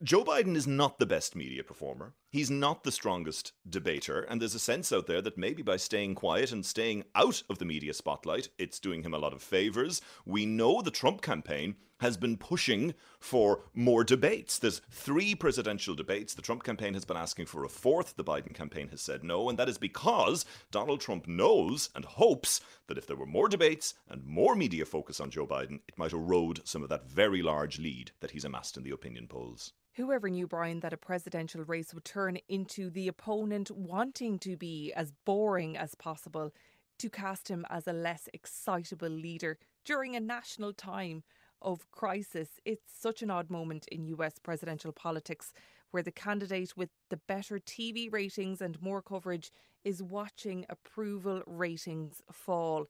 Joe 0.01 0.23
Biden 0.23 0.55
is 0.55 0.65
not 0.65 0.97
the 0.97 1.05
best 1.05 1.35
media 1.35 1.61
performer. 1.61 2.13
He's 2.31 2.51
not 2.51 2.83
the 2.83 2.91
strongest 2.91 3.53
debater. 3.67 4.21
And 4.21 4.39
there's 4.39 4.53
a 4.53 4.59
sense 4.59 4.93
out 4.93 5.07
there 5.07 5.21
that 5.21 5.37
maybe 5.37 5.63
by 5.63 5.77
staying 5.77 6.13
quiet 6.13 6.51
and 6.51 6.63
staying 6.63 7.05
out 7.15 7.41
of 7.49 7.57
the 7.57 7.65
media 7.65 7.91
spotlight, 7.91 8.49
it's 8.59 8.79
doing 8.79 9.01
him 9.01 9.15
a 9.15 9.17
lot 9.17 9.33
of 9.33 9.41
favors. 9.41 9.99
We 10.27 10.45
know 10.45 10.83
the 10.83 10.91
Trump 10.91 11.23
campaign 11.23 11.75
has 12.01 12.17
been 12.17 12.37
pushing 12.37 12.93
for 13.19 13.63
more 13.73 14.03
debates. 14.03 14.59
There's 14.59 14.81
three 14.91 15.33
presidential 15.33 15.95
debates. 15.95 16.35
The 16.35 16.43
Trump 16.43 16.63
campaign 16.63 16.93
has 16.93 17.03
been 17.03 17.17
asking 17.17 17.47
for 17.47 17.63
a 17.63 17.69
fourth. 17.69 18.15
The 18.15 18.23
Biden 18.23 18.53
campaign 18.53 18.89
has 18.89 19.01
said 19.01 19.23
no. 19.23 19.49
And 19.49 19.57
that 19.57 19.67
is 19.67 19.79
because 19.79 20.45
Donald 20.69 21.01
Trump 21.01 21.27
knows 21.27 21.89
and 21.95 22.05
hopes 22.05 22.61
that 22.87 22.99
if 22.99 23.07
there 23.07 23.17
were 23.17 23.25
more 23.25 23.49
debates 23.49 23.95
and 24.07 24.23
more 24.23 24.55
media 24.55 24.85
focus 24.85 25.19
on 25.19 25.31
Joe 25.31 25.47
Biden, 25.47 25.79
it 25.87 25.97
might 25.97 26.13
erode 26.13 26.61
some 26.63 26.83
of 26.83 26.89
that 26.89 27.09
very 27.09 27.41
large 27.41 27.79
lead 27.79 28.11
that 28.19 28.31
he's 28.31 28.45
amassed 28.45 28.77
in 28.77 28.83
the 28.83 28.91
opinion 28.91 29.27
polls. 29.27 29.73
Whoever 29.95 30.29
knew, 30.29 30.47
Brian, 30.47 30.79
that 30.79 30.93
a 30.93 30.97
presidential 30.97 31.63
race 31.65 31.93
would 31.93 32.05
turn 32.05 32.18
into 32.27 32.89
the 32.89 33.07
opponent 33.07 33.71
wanting 33.71 34.39
to 34.39 34.57
be 34.57 34.91
as 34.93 35.13
boring 35.25 35.77
as 35.77 35.95
possible 35.95 36.51
to 36.97 37.09
cast 37.09 37.47
him 37.47 37.65
as 37.69 37.87
a 37.87 37.93
less 37.93 38.27
excitable 38.33 39.09
leader 39.09 39.57
during 39.85 40.15
a 40.15 40.19
national 40.19 40.73
time 40.73 41.23
of 41.61 41.89
crisis. 41.91 42.59
It's 42.65 42.91
such 42.99 43.21
an 43.21 43.31
odd 43.31 43.49
moment 43.49 43.87
in 43.87 44.05
US 44.05 44.39
presidential 44.39 44.91
politics 44.91 45.53
where 45.91 46.03
the 46.03 46.11
candidate 46.11 46.75
with 46.75 46.89
the 47.09 47.17
better 47.17 47.59
TV 47.59 48.11
ratings 48.11 48.61
and 48.61 48.81
more 48.81 49.01
coverage 49.01 49.51
is 49.83 50.03
watching 50.03 50.65
approval 50.69 51.41
ratings 51.45 52.21
fall. 52.31 52.85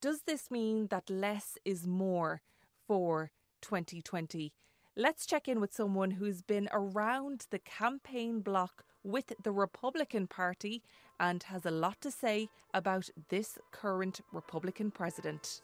Does 0.00 0.22
this 0.22 0.50
mean 0.50 0.88
that 0.88 1.10
less 1.10 1.58
is 1.64 1.86
more 1.86 2.42
for 2.86 3.30
2020? 3.62 4.52
Let's 4.98 5.26
check 5.26 5.46
in 5.46 5.60
with 5.60 5.74
someone 5.74 6.12
who's 6.12 6.40
been 6.40 6.70
around 6.72 7.48
the 7.50 7.58
campaign 7.58 8.40
block 8.40 8.82
with 9.04 9.30
the 9.42 9.52
Republican 9.52 10.26
Party 10.26 10.82
and 11.20 11.42
has 11.42 11.66
a 11.66 11.70
lot 11.70 12.00
to 12.00 12.10
say 12.10 12.48
about 12.72 13.10
this 13.28 13.58
current 13.72 14.22
Republican 14.32 14.90
president. 14.90 15.60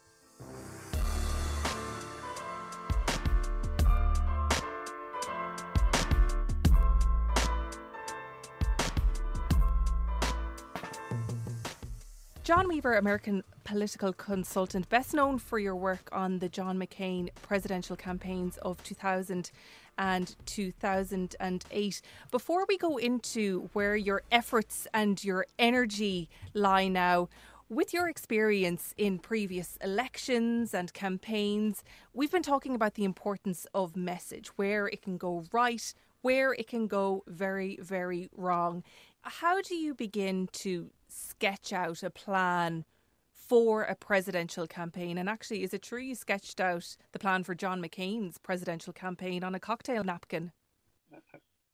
John 12.55 12.69
Weaver, 12.69 12.99
American 12.99 13.45
political 13.65 14.13
consultant, 14.13 14.91
best 14.91 15.15
known 15.15 15.39
for 15.39 15.59
your 15.59 15.75
work 15.75 16.11
on 16.13 16.39
the 16.41 16.51
John 16.51 16.79
McCain 16.79 17.31
presidential 17.41 17.97
campaigns 17.97 18.59
of 18.59 18.85
2000 18.85 19.51
and 19.97 20.37
2008. 20.45 22.03
Before 22.31 22.67
we 22.69 22.77
go 22.77 22.99
into 22.99 23.71
where 23.73 23.97
your 23.97 24.21
efforts 24.31 24.87
and 24.93 25.25
your 25.25 25.47
energy 25.59 26.29
lie 26.53 26.89
now, 26.89 27.31
with 27.71 27.95
your 27.95 28.07
experience 28.07 28.93
in 28.99 29.19
previous 29.19 29.79
elections 29.83 30.75
and 30.75 30.93
campaigns, 30.93 31.83
we've 32.13 32.31
been 32.31 32.43
talking 32.43 32.75
about 32.75 32.97
the 32.97 33.05
importance 33.05 33.67
of 33.73 33.97
message, 33.97 34.49
where 34.57 34.89
it 34.89 35.01
can 35.01 35.17
go 35.17 35.47
right, 35.53 35.95
where 36.21 36.53
it 36.53 36.69
can 36.69 36.87
go 36.87 37.25
very, 37.27 37.79
very 37.81 38.29
wrong. 38.37 38.85
How 39.23 39.63
do 39.63 39.75
you 39.75 39.95
begin 39.95 40.51
to 40.53 40.91
sketch 41.13 41.73
out 41.73 42.03
a 42.03 42.11
plan 42.11 42.85
for 43.33 43.83
a 43.83 43.95
presidential 43.95 44.67
campaign? 44.67 45.19
And 45.19 45.29
actually, 45.29 45.63
is 45.63 45.75
it 45.75 45.83
true 45.83 46.01
you 46.01 46.15
sketched 46.15 46.61
out 46.61 46.97
the 47.13 47.19
plan 47.19 47.45
for 47.45 47.55
John 47.55 47.83
McCain's 47.83 48.39
presidential 48.39 48.93
campaign 48.93 49.45
on 49.45 49.55
a 49.55 49.61
cocktail 49.61 50.05
napkin? 50.05 50.53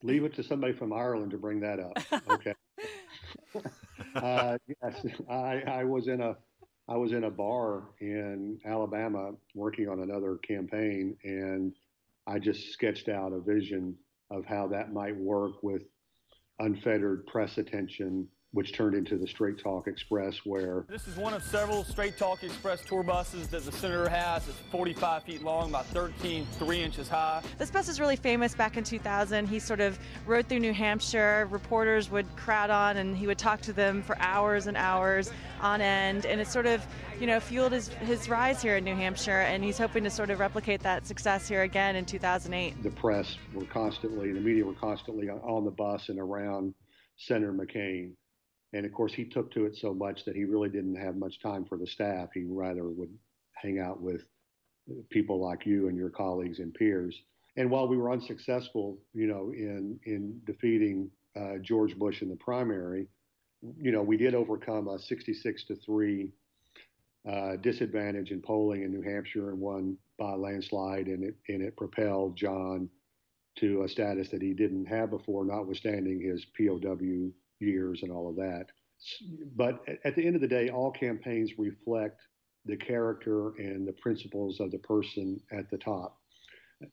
Leave 0.03 0.25
it 0.25 0.35
to 0.35 0.43
somebody 0.43 0.73
from 0.73 0.93
Ireland 0.93 1.31
to 1.33 1.39
bring 1.39 1.61
that 1.61 1.81
up. 1.81 1.99
Okay. 2.31 2.55
uh, 4.15 4.59
yes, 4.83 5.07
I, 5.29 5.63
I 5.67 5.85
was 5.85 6.09
in 6.09 6.21
a 6.21 6.37
I 6.91 6.97
was 6.97 7.13
in 7.13 7.25
a 7.25 7.31
bar 7.31 7.83
in 8.01 8.59
Alabama 8.65 9.33
working 9.55 9.89
on 9.89 10.01
another 10.01 10.37
campaign, 10.37 11.17
and 11.23 11.75
I 12.27 12.39
just 12.39 12.73
sketched 12.73 13.11
out 13.11 13.33
a 13.33 13.41
vision 13.41 13.95
of 14.31 14.47
how 14.47 14.69
that 14.69 14.93
might 14.93 15.17
work 15.17 15.63
with 15.63 15.83
unfettered 16.61 17.27
press 17.27 17.59
attention 17.59 18.27
which 18.59 18.73
turned 18.73 18.97
into 18.97 19.17
the 19.17 19.27
Straight 19.29 19.57
Talk 19.57 19.87
Express, 19.87 20.39
where 20.45 20.85
this 20.89 21.07
is 21.07 21.15
one 21.15 21.33
of 21.33 21.45
several 21.45 21.85
Straight 21.85 22.19
Talk 22.19 22.43
Express 22.43 22.85
tour 22.85 23.05
buses 23.05 23.47
that 23.47 23.63
the 23.63 23.71
senator 23.71 24.09
has. 24.09 24.49
It's 24.49 24.59
45 24.73 25.23
feet 25.23 25.45
long, 25.45 25.69
about 25.69 25.87
13, 25.87 26.45
3 26.45 26.83
inches 26.83 27.09
high. 27.09 27.41
This 27.57 27.71
bus 27.71 27.89
is 27.89 28.01
really 28.01 28.17
famous 28.17 28.57
back 28.57 28.77
in 28.77 28.83
2000. 28.83 29.47
He 29.47 29.61
sort 29.61 29.79
of 29.79 29.97
rode 30.27 30.49
through 30.49 30.59
New 30.59 30.73
Hampshire. 30.73 31.47
Reporters 31.53 32.11
would 32.11 32.27
crowd 32.35 32.71
on, 32.71 32.97
and 32.97 33.17
he 33.17 33.29
would 33.29 33.39
talk 33.39 33.61
to 33.61 33.73
them 33.73 34.03
for 34.03 34.19
hours 34.19 34.67
and 34.67 34.77
hours 34.77 35.31
on 35.61 35.81
end. 35.81 36.27
And 36.27 36.41
it 36.41 36.49
sort 36.49 36.67
of, 36.67 36.85
you 37.21 37.29
know, 37.29 37.39
fueled 37.39 37.71
his, 37.71 37.91
his 37.91 38.29
rise 38.29 38.61
here 38.61 38.79
in 38.79 38.83
New 38.83 38.97
Hampshire, 38.97 39.43
and 39.43 39.63
he's 39.63 39.79
hoping 39.79 40.03
to 40.03 40.11
sort 40.11 40.31
of 40.31 40.41
replicate 40.41 40.81
that 40.81 41.07
success 41.07 41.47
here 41.47 41.63
again 41.63 41.95
in 41.95 42.05
2008. 42.05 42.83
The 42.83 42.91
press 42.91 43.37
were 43.55 43.67
constantly, 43.67 44.33
the 44.33 44.41
media 44.41 44.65
were 44.65 44.75
constantly 44.75 45.29
on 45.29 45.65
the 45.65 45.71
bus 45.71 46.09
and 46.09 46.19
around 46.19 46.75
Senator 47.19 47.53
McCain. 47.53 48.15
And 48.73 48.85
of 48.85 48.93
course, 48.93 49.15
he 49.15 49.25
took 49.25 49.51
to 49.53 49.65
it 49.65 49.77
so 49.77 49.95
much 49.95 50.25
that 50.25 50.37
he 50.37 50.45
really 50.45 50.69
didn't 50.69 50.97
have 50.97 51.17
much 51.17 51.41
time 51.41 51.65
for 51.65 51.79
the 51.79 51.87
staff. 51.87 52.29
He 52.35 52.45
rather 52.45 52.89
would 52.89 53.13
hang 53.55 53.79
out 53.79 54.01
with 54.01 54.23
people 55.11 55.41
like 55.41 55.67
you 55.67 55.89
and 55.89 55.97
your 55.97 56.11
colleagues 56.11 56.59
and 56.59 56.73
peers. 56.75 57.19
And 57.57 57.71
while 57.71 57.89
we 57.89 57.97
were 57.97 58.13
unsuccessful, 58.13 58.99
you 59.15 59.27
know, 59.27 59.53
in 59.53 59.99
in 60.05 60.41
defeating 60.45 61.11
uh, 61.37 61.59
George 61.63 61.99
Bush 61.99 62.23
in 62.23 62.29
the 62.29 62.37
primary, 62.37 63.09
you 63.81 63.91
know, 63.91 64.03
we 64.03 64.17
did 64.17 64.35
overcome 64.35 64.89
a 64.89 64.99
66 64.99 65.65
to 65.65 65.77
three 65.77 66.33
uh, 67.29 67.57
disadvantage 67.57 68.31
in 68.31 68.41
polling 68.41 68.83
in 68.83 68.93
New 68.93 69.03
Hampshire 69.03 69.51
and 69.51 69.61
won 69.61 69.97
by 70.19 70.33
a 70.33 70.37
landslide, 70.37 71.07
and 71.07 71.25
it 71.25 71.37
and 71.49 71.63
it 71.63 71.77
propelled 71.77 72.37
John 72.37 72.89
to 73.57 73.83
a 73.83 73.89
status 73.89 74.29
that 74.31 74.43
he 74.43 74.53
didn't 74.53 74.87
have 74.87 75.11
before, 75.11 75.45
notwithstanding 75.45 76.21
his 76.21 76.45
POW 76.57 77.33
years 77.61 78.03
and 78.03 78.13
all 78.13 78.29
of 78.29 78.37
that. 78.37 78.67
But 79.57 79.85
at 80.05 80.17
the 80.17 80.27
end 80.27 80.35
of 80.35 80.41
the 80.41 80.49
day, 80.49 80.71
all 80.71 80.91
campaigns 80.91 81.53
reflect 81.59 82.21
the 82.65 82.77
character 82.77 83.51
and 83.57 83.87
the 83.87 83.93
principles 83.93 84.61
of 84.61 84.71
the 84.71 84.79
person 84.79 85.41
at 85.53 85.71
the 85.71 85.79
top. 85.79 86.19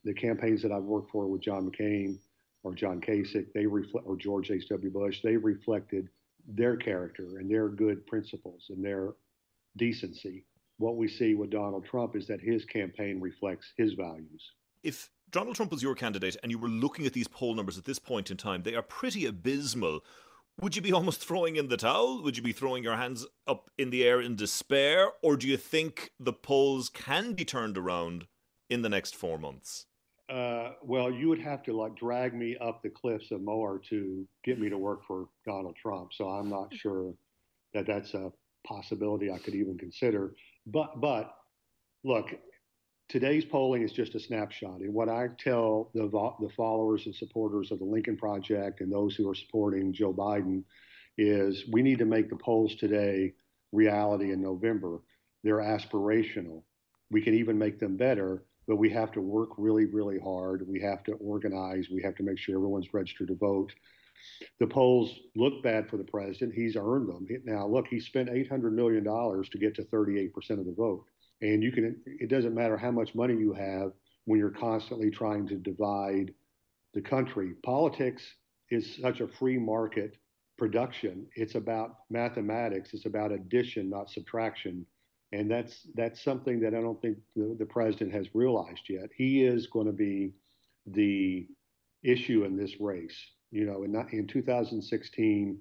The 0.04 0.14
campaigns 0.14 0.62
that 0.62 0.72
I've 0.72 0.84
worked 0.84 1.12
for 1.12 1.28
with 1.28 1.42
John 1.42 1.70
McCain 1.70 2.18
or 2.64 2.74
John 2.74 3.00
Kasich, 3.00 3.54
they 3.54 3.66
reflect, 3.66 4.08
or 4.08 4.16
George 4.16 4.50
H.W. 4.50 4.90
Bush, 4.90 5.22
they 5.22 5.38
reflected 5.38 6.10
their 6.48 6.76
character 6.76 7.38
and 7.40 7.50
their 7.50 7.70
good 7.70 8.06
principles 8.08 8.66
and 8.70 8.84
their 8.84 9.14
decency. 9.78 10.46
What 10.78 10.98
we 10.98 11.08
see 11.08 11.36
with 11.36 11.52
Donald 11.52 11.86
Trump 11.86 12.16
is 12.16 12.28
that 12.28 12.42
his 12.42 12.66
campaign 12.66 13.20
reflects 13.22 13.72
his 13.78 13.94
values. 13.94 14.52
If 14.84 15.10
Donald 15.32 15.56
Trump 15.56 15.72
was 15.72 15.84
your 15.84 15.96
candidate 15.96 16.38
and 16.42 16.52
you 16.52 16.58
were 16.58 16.70
looking 16.70 17.06
at 17.06 17.14
these 17.14 17.28
poll 17.28 17.56
numbers 17.56 17.78
at 17.78 17.86
this 17.86 18.00
point 18.00 18.32
in 18.32 18.38
time, 18.38 18.64
they 18.64 18.76
are 18.76 18.82
pretty 18.82 19.26
abysmal 19.26 20.02
would 20.62 20.76
you 20.76 20.82
be 20.82 20.94
almost 20.94 21.24
throwing 21.26 21.58
in 21.58 21.68
the 21.68 21.78
towel? 21.78 22.24
Would 22.24 22.38
you 22.38 22.44
be 22.44 22.54
throwing 22.54 22.84
your 22.84 22.96
hands 22.96 23.26
up 23.48 23.70
in 23.78 23.90
the 23.90 24.04
air 24.04 24.22
in 24.22 24.36
despair? 24.36 25.10
Or 25.22 25.36
do 25.36 25.48
you 25.48 25.58
think 25.58 26.12
the 26.20 26.34
polls 26.34 26.90
can 26.90 27.34
be 27.34 27.46
turned 27.46 27.78
around 27.78 28.28
in 28.70 28.82
the 28.82 28.90
next 28.90 29.16
four 29.16 29.38
months? 29.38 29.86
Uh, 30.30 30.72
well, 30.82 31.12
you 31.12 31.30
would 31.30 31.40
have 31.40 31.62
to 31.64 31.74
like 31.74 31.96
drag 31.96 32.34
me 32.34 32.58
up 32.60 32.82
the 32.82 32.90
cliffs 32.90 33.32
of 33.32 33.42
Moher 33.42 33.80
to 33.90 34.28
get 34.44 34.60
me 34.60 34.70
to 34.70 34.78
work 34.78 35.02
for 35.06 35.28
Donald 35.46 35.76
Trump. 35.76 36.12
So 36.14 36.30
I'm 36.30 36.50
not 36.50 36.74
sure 36.74 37.14
that 37.74 37.86
that's 37.86 38.14
a 38.16 38.32
possibility 38.66 39.30
I 39.30 39.38
could 39.38 39.54
even 39.54 39.78
consider. 39.78 40.34
But 40.66 41.00
but 41.00 41.36
look, 42.04 42.28
today's 43.08 43.46
polling 43.46 43.84
is 43.84 43.92
just 43.92 44.16
a 44.16 44.20
snapshot. 44.20 44.80
And 44.80 44.94
what 44.94 45.10
I 45.10 45.30
tell 45.38 45.92
the, 45.94 46.10
the 46.40 46.50
followers 46.56 47.06
and 47.06 47.16
supporters 47.16 47.72
of 47.72 47.80
the 47.80 47.86
Lincoln 47.86 48.18
Project 48.18 48.82
and 48.82 48.92
those 48.92 49.16
who 49.16 49.30
are 49.30 49.36
supporting 49.36 49.94
Joe 49.94 50.14
Biden 50.14 50.64
is 51.18 51.64
we 51.72 51.82
need 51.82 52.00
to 52.00 52.06
make 52.06 52.30
the 52.30 52.36
polls 52.36 52.76
today 52.76 53.34
reality 53.72 54.32
in 54.32 54.42
November. 54.42 55.00
They're 55.44 55.58
aspirational. 55.58 56.64
We 57.12 57.22
can 57.22 57.36
even 57.36 57.58
make 57.58 57.80
them 57.80 57.96
better, 57.96 58.44
but 58.68 58.78
we 58.78 58.90
have 58.90 59.12
to 59.14 59.22
work 59.22 59.50
really, 59.58 59.86
really 59.86 60.20
hard. 60.20 60.68
We 60.68 60.82
have 60.82 61.04
to 61.04 61.14
organize. 61.14 61.88
We 61.90 62.02
have 62.02 62.16
to 62.16 62.24
make 62.24 62.40
sure 62.40 62.56
everyone's 62.56 62.94
registered 62.94 63.28
to 63.28 63.36
vote. 63.36 63.72
The 64.60 64.68
polls 64.68 65.14
look 65.36 65.62
bad 65.62 65.88
for 65.88 65.98
the 65.98 66.04
president. 66.04 66.54
He's 66.54 66.76
earned 66.76 67.10
them. 67.10 67.28
Now, 67.44 67.68
look, 67.68 67.88
he 67.88 68.00
spent 68.00 68.30
$800 68.30 68.72
million 68.72 69.04
to 69.04 69.58
get 69.60 69.76
to 69.76 69.84
38% 69.84 70.34
of 70.52 70.66
the 70.66 70.74
vote 70.76 71.06
and 71.42 71.64
you 71.64 71.72
can 71.72 72.02
it 72.06 72.30
doesn't 72.30 72.56
matter 72.56 72.78
how 72.78 72.92
much 72.92 73.16
money 73.16 73.36
you 73.36 73.54
have 73.54 73.92
when 74.26 74.40
you're 74.40 74.50
constantly 74.50 75.12
trying 75.12 75.48
to 75.48 75.56
divide 75.56 76.34
the 76.94 77.02
country. 77.02 77.54
Politics 77.64 78.24
is 78.72 78.98
such 79.02 79.20
a 79.20 79.28
free 79.28 79.58
market 79.58 80.18
production. 80.58 81.28
It's 81.36 81.56
about 81.56 81.98
mathematics. 82.10 82.94
It's 82.94 83.06
about 83.06 83.32
addition 83.32 83.90
not 83.90 84.10
subtraction. 84.10 84.86
And 85.32 85.52
that's 85.52 85.88
that's 85.96 86.24
something 86.24 86.60
that 86.62 86.74
i 86.74 86.82
don't 86.82 87.02
think 87.02 87.18
the, 87.36 87.56
the 87.60 87.66
president 87.66 88.14
has 88.14 88.34
realized 88.34 88.84
yet. 88.90 89.10
He 89.16 89.44
is 89.44 89.68
going 89.68 89.88
to 89.88 89.94
be 89.94 90.34
the 90.88 91.48
issue 92.04 92.44
in 92.44 92.56
this 92.56 92.80
race 92.80 93.18
you 93.52 93.66
know 93.66 93.84
in, 93.84 93.96
in 94.12 94.28
2016 94.28 95.58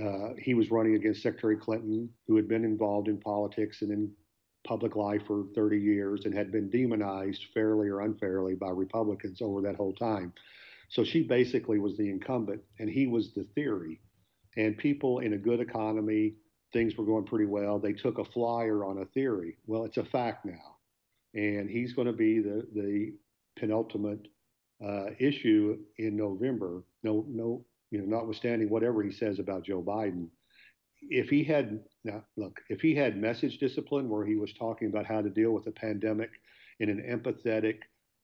uh, 0.00 0.28
he 0.38 0.54
was 0.54 0.70
running 0.70 0.94
against 0.94 1.22
secretary 1.22 1.56
clinton 1.56 2.08
who 2.28 2.36
had 2.36 2.46
been 2.46 2.64
involved 2.64 3.08
in 3.08 3.18
politics 3.18 3.82
and 3.82 3.90
in 3.90 4.10
public 4.64 4.96
life 4.96 5.22
for 5.26 5.44
30 5.54 5.78
years 5.78 6.24
and 6.24 6.34
had 6.34 6.52
been 6.52 6.70
demonized 6.70 7.46
fairly 7.54 7.88
or 7.88 8.00
unfairly 8.00 8.54
by 8.54 8.70
Republicans 8.70 9.40
over 9.40 9.60
that 9.62 9.76
whole 9.76 9.94
time. 9.94 10.32
So 10.88 11.04
she 11.04 11.22
basically 11.22 11.78
was 11.78 11.96
the 11.96 12.10
incumbent 12.10 12.62
and 12.78 12.90
he 12.90 13.06
was 13.06 13.32
the 13.32 13.44
theory. 13.54 14.00
And 14.56 14.76
people 14.76 15.20
in 15.20 15.34
a 15.34 15.38
good 15.38 15.60
economy, 15.60 16.34
things 16.72 16.96
were 16.96 17.04
going 17.04 17.24
pretty 17.24 17.46
well. 17.46 17.78
They 17.78 17.92
took 17.92 18.18
a 18.18 18.24
flyer 18.24 18.84
on 18.84 18.98
a 18.98 19.06
theory. 19.06 19.56
Well, 19.66 19.84
it's 19.84 19.96
a 19.96 20.04
fact 20.04 20.44
now. 20.44 20.76
And 21.34 21.70
he's 21.70 21.92
going 21.92 22.08
to 22.08 22.12
be 22.12 22.40
the, 22.40 22.66
the 22.74 23.12
penultimate 23.56 24.26
uh, 24.84 25.10
issue 25.18 25.78
in 25.98 26.16
November. 26.16 26.82
No, 27.02 27.24
no, 27.28 27.64
you 27.90 27.98
know, 27.98 28.04
notwithstanding 28.04 28.68
whatever 28.68 29.02
he 29.02 29.12
says 29.12 29.38
about 29.38 29.64
Joe 29.64 29.82
Biden 29.82 30.28
if 31.08 31.28
he 31.28 31.42
had 31.42 31.80
now 32.04 32.22
look 32.36 32.60
if 32.68 32.80
he 32.80 32.94
had 32.94 33.16
message 33.16 33.58
discipline 33.58 34.08
where 34.08 34.24
he 34.24 34.36
was 34.36 34.52
talking 34.52 34.88
about 34.88 35.06
how 35.06 35.20
to 35.20 35.30
deal 35.30 35.52
with 35.52 35.66
a 35.66 35.72
pandemic 35.72 36.30
in 36.80 36.88
an 36.90 37.02
empathetic 37.08 37.78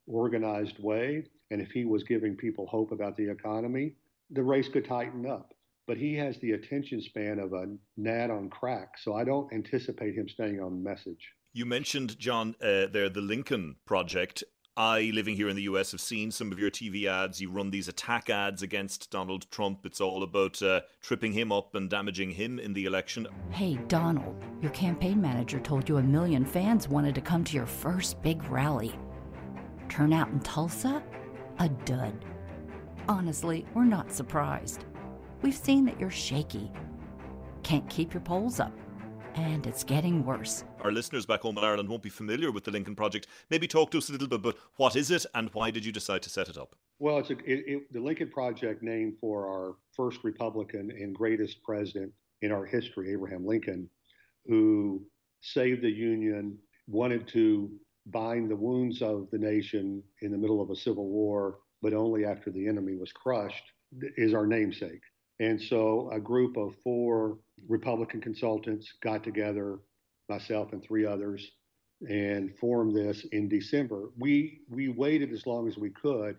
organized 0.07 0.79
way 0.79 1.25
and 1.51 1.61
if 1.61 1.71
he 1.71 1.85
was 1.85 2.03
giving 2.03 2.37
people 2.37 2.67
hope 2.67 2.93
about 2.93 3.17
the 3.17 3.31
economy 3.31 3.93
the 4.31 4.43
race 4.43 4.69
could 4.69 4.85
tighten 4.85 5.25
up. 5.25 5.55
But 5.87 5.99
he 5.99 6.15
has 6.15 6.37
the 6.39 6.53
attention 6.53 7.01
span 7.01 7.39
of 7.39 7.53
a 7.53 7.69
gnat 7.97 8.31
on 8.31 8.51
crack 8.51 8.99
so 8.99 9.15
i 9.15 9.25
don't 9.25 9.53
anticipate 9.53 10.15
him 10.15 10.29
staying 10.29 10.61
on 10.61 10.83
message. 10.83 11.33
You 11.53 11.65
mentioned 11.65 12.19
john 12.19 12.55
uh, 12.61 12.87
there 12.87 13.09
the 13.09 13.21
lincoln 13.21 13.77
project 13.87 14.45
I, 14.79 15.11
living 15.15 15.37
here 15.37 15.49
in 15.49 15.57
the 15.57 15.63
US, 15.63 15.93
have 15.93 16.03
seen 16.03 16.31
some 16.31 16.53
of 16.53 16.59
your 16.59 16.71
TV 16.71 17.07
ads. 17.07 17.41
You 17.41 17.51
run 17.51 17.71
these 17.71 17.89
attack 17.89 18.29
ads 18.29 18.63
against 18.63 19.11
Donald 19.11 19.51
Trump. 19.51 19.87
It's 19.87 20.03
all 20.03 20.23
about 20.23 20.61
uh, 20.61 20.83
tripping 21.01 21.33
him 21.33 21.51
up 21.51 21.75
and 21.75 21.89
damaging 21.89 22.31
him 22.31 22.59
in 22.59 22.75
the 22.75 22.85
election. 22.85 23.27
Hey, 23.51 23.79
Donald, 23.89 24.37
your 24.61 24.73
campaign 24.73 25.19
manager 25.19 25.61
told 25.61 25.89
you 25.89 25.97
a 25.97 26.03
million 26.03 26.45
fans 26.45 26.89
wanted 26.89 27.15
to 27.15 27.23
come 27.23 27.43
to 27.45 27.57
your 27.57 27.65
first 27.65 28.21
big 28.23 28.45
rally. 28.51 28.95
Turnout 29.89 30.29
in 30.29 30.41
Tulsa? 30.41 31.03
A 31.59 31.71
dud. 31.71 32.25
Honestly, 33.09 33.65
we're 33.73 33.85
not 33.85 34.13
surprised. 34.13 34.85
We've 35.41 35.57
seen 35.57 35.87
that 35.87 35.99
you're 35.99 36.11
shaky. 36.11 36.71
Can't 37.63 37.89
keep 37.89 38.13
your 38.13 38.21
polls 38.21 38.61
up 38.61 38.73
and 39.37 39.67
it's 39.67 39.85
getting 39.85 40.25
worse. 40.25 40.65
Our 40.87 40.93
listeners 40.93 41.27
back 41.27 41.41
home 41.41 41.59
in 41.59 41.65
Ireland 41.65 41.89
won't 41.89 42.05
be 42.05 42.09
familiar 42.09 42.53
with 42.53 42.63
the 42.63 42.71
Lincoln 42.71 42.95
Project. 42.95 43.27
Maybe 43.51 43.67
talk 43.67 43.91
to 43.91 43.99
us 43.99 44.09
a 44.09 44.13
little 44.13 44.29
bit 44.29 44.39
about 44.39 44.57
what 44.77 44.95
is 44.95 45.11
it 45.11 45.27
and 45.35 45.53
why 45.53 45.73
did 45.73 45.85
you 45.85 45.91
decide 45.91 46.23
to 46.23 46.31
set 46.31 46.49
it 46.49 46.57
up? 46.57 46.77
Well, 47.01 47.19
it's 47.19 47.31
a, 47.31 47.39
it, 47.39 47.65
it, 47.67 47.93
the 47.93 47.99
Lincoln 47.99 48.31
Project 48.31 48.85
named 48.85 49.15
for 49.21 49.49
our 49.49 49.75
first 49.97 50.23
Republican 50.23 50.93
and 50.93 51.13
greatest 51.13 51.61
president 51.65 52.13
in 52.41 52.53
our 52.53 52.65
history, 52.65 53.13
Abraham 53.13 53.45
Lincoln, 53.45 53.91
who 54.47 55.05
saved 55.41 55.83
the 55.83 55.91
Union, 55.91 56.57
wanted 56.87 57.27
to 57.33 57.69
bind 58.07 58.49
the 58.49 58.55
wounds 58.55 59.03
of 59.03 59.27
the 59.33 59.39
nation 59.39 60.05
in 60.23 60.31
the 60.31 60.39
middle 60.39 60.63
of 60.63 60.71
a 60.71 60.77
civil 60.77 61.09
war, 61.09 61.59
but 61.83 61.95
only 61.95 62.25
after 62.25 62.53
the 62.53 62.69
enemy 62.69 62.95
was 62.95 63.11
crushed, 63.11 63.73
is 64.17 64.35
our 64.35 64.47
namesake. 64.47 65.03
And 65.41 65.61
so 65.61 66.11
a 66.13 66.21
group 66.21 66.57
of 66.57 66.77
four 66.85 67.39
Republican 67.67 68.21
consultants 68.21 68.93
got 69.03 69.25
together, 69.25 69.81
myself 70.29 70.73
and 70.73 70.83
three 70.83 71.07
others, 71.07 71.51
and 72.09 72.57
formed 72.59 72.95
this 72.95 73.25
in 73.33 73.49
December. 73.49 74.11
We 74.19 74.61
we 74.69 74.89
waited 74.89 75.33
as 75.33 75.47
long 75.47 75.69
as 75.69 75.77
we 75.79 75.91
could, 75.91 76.37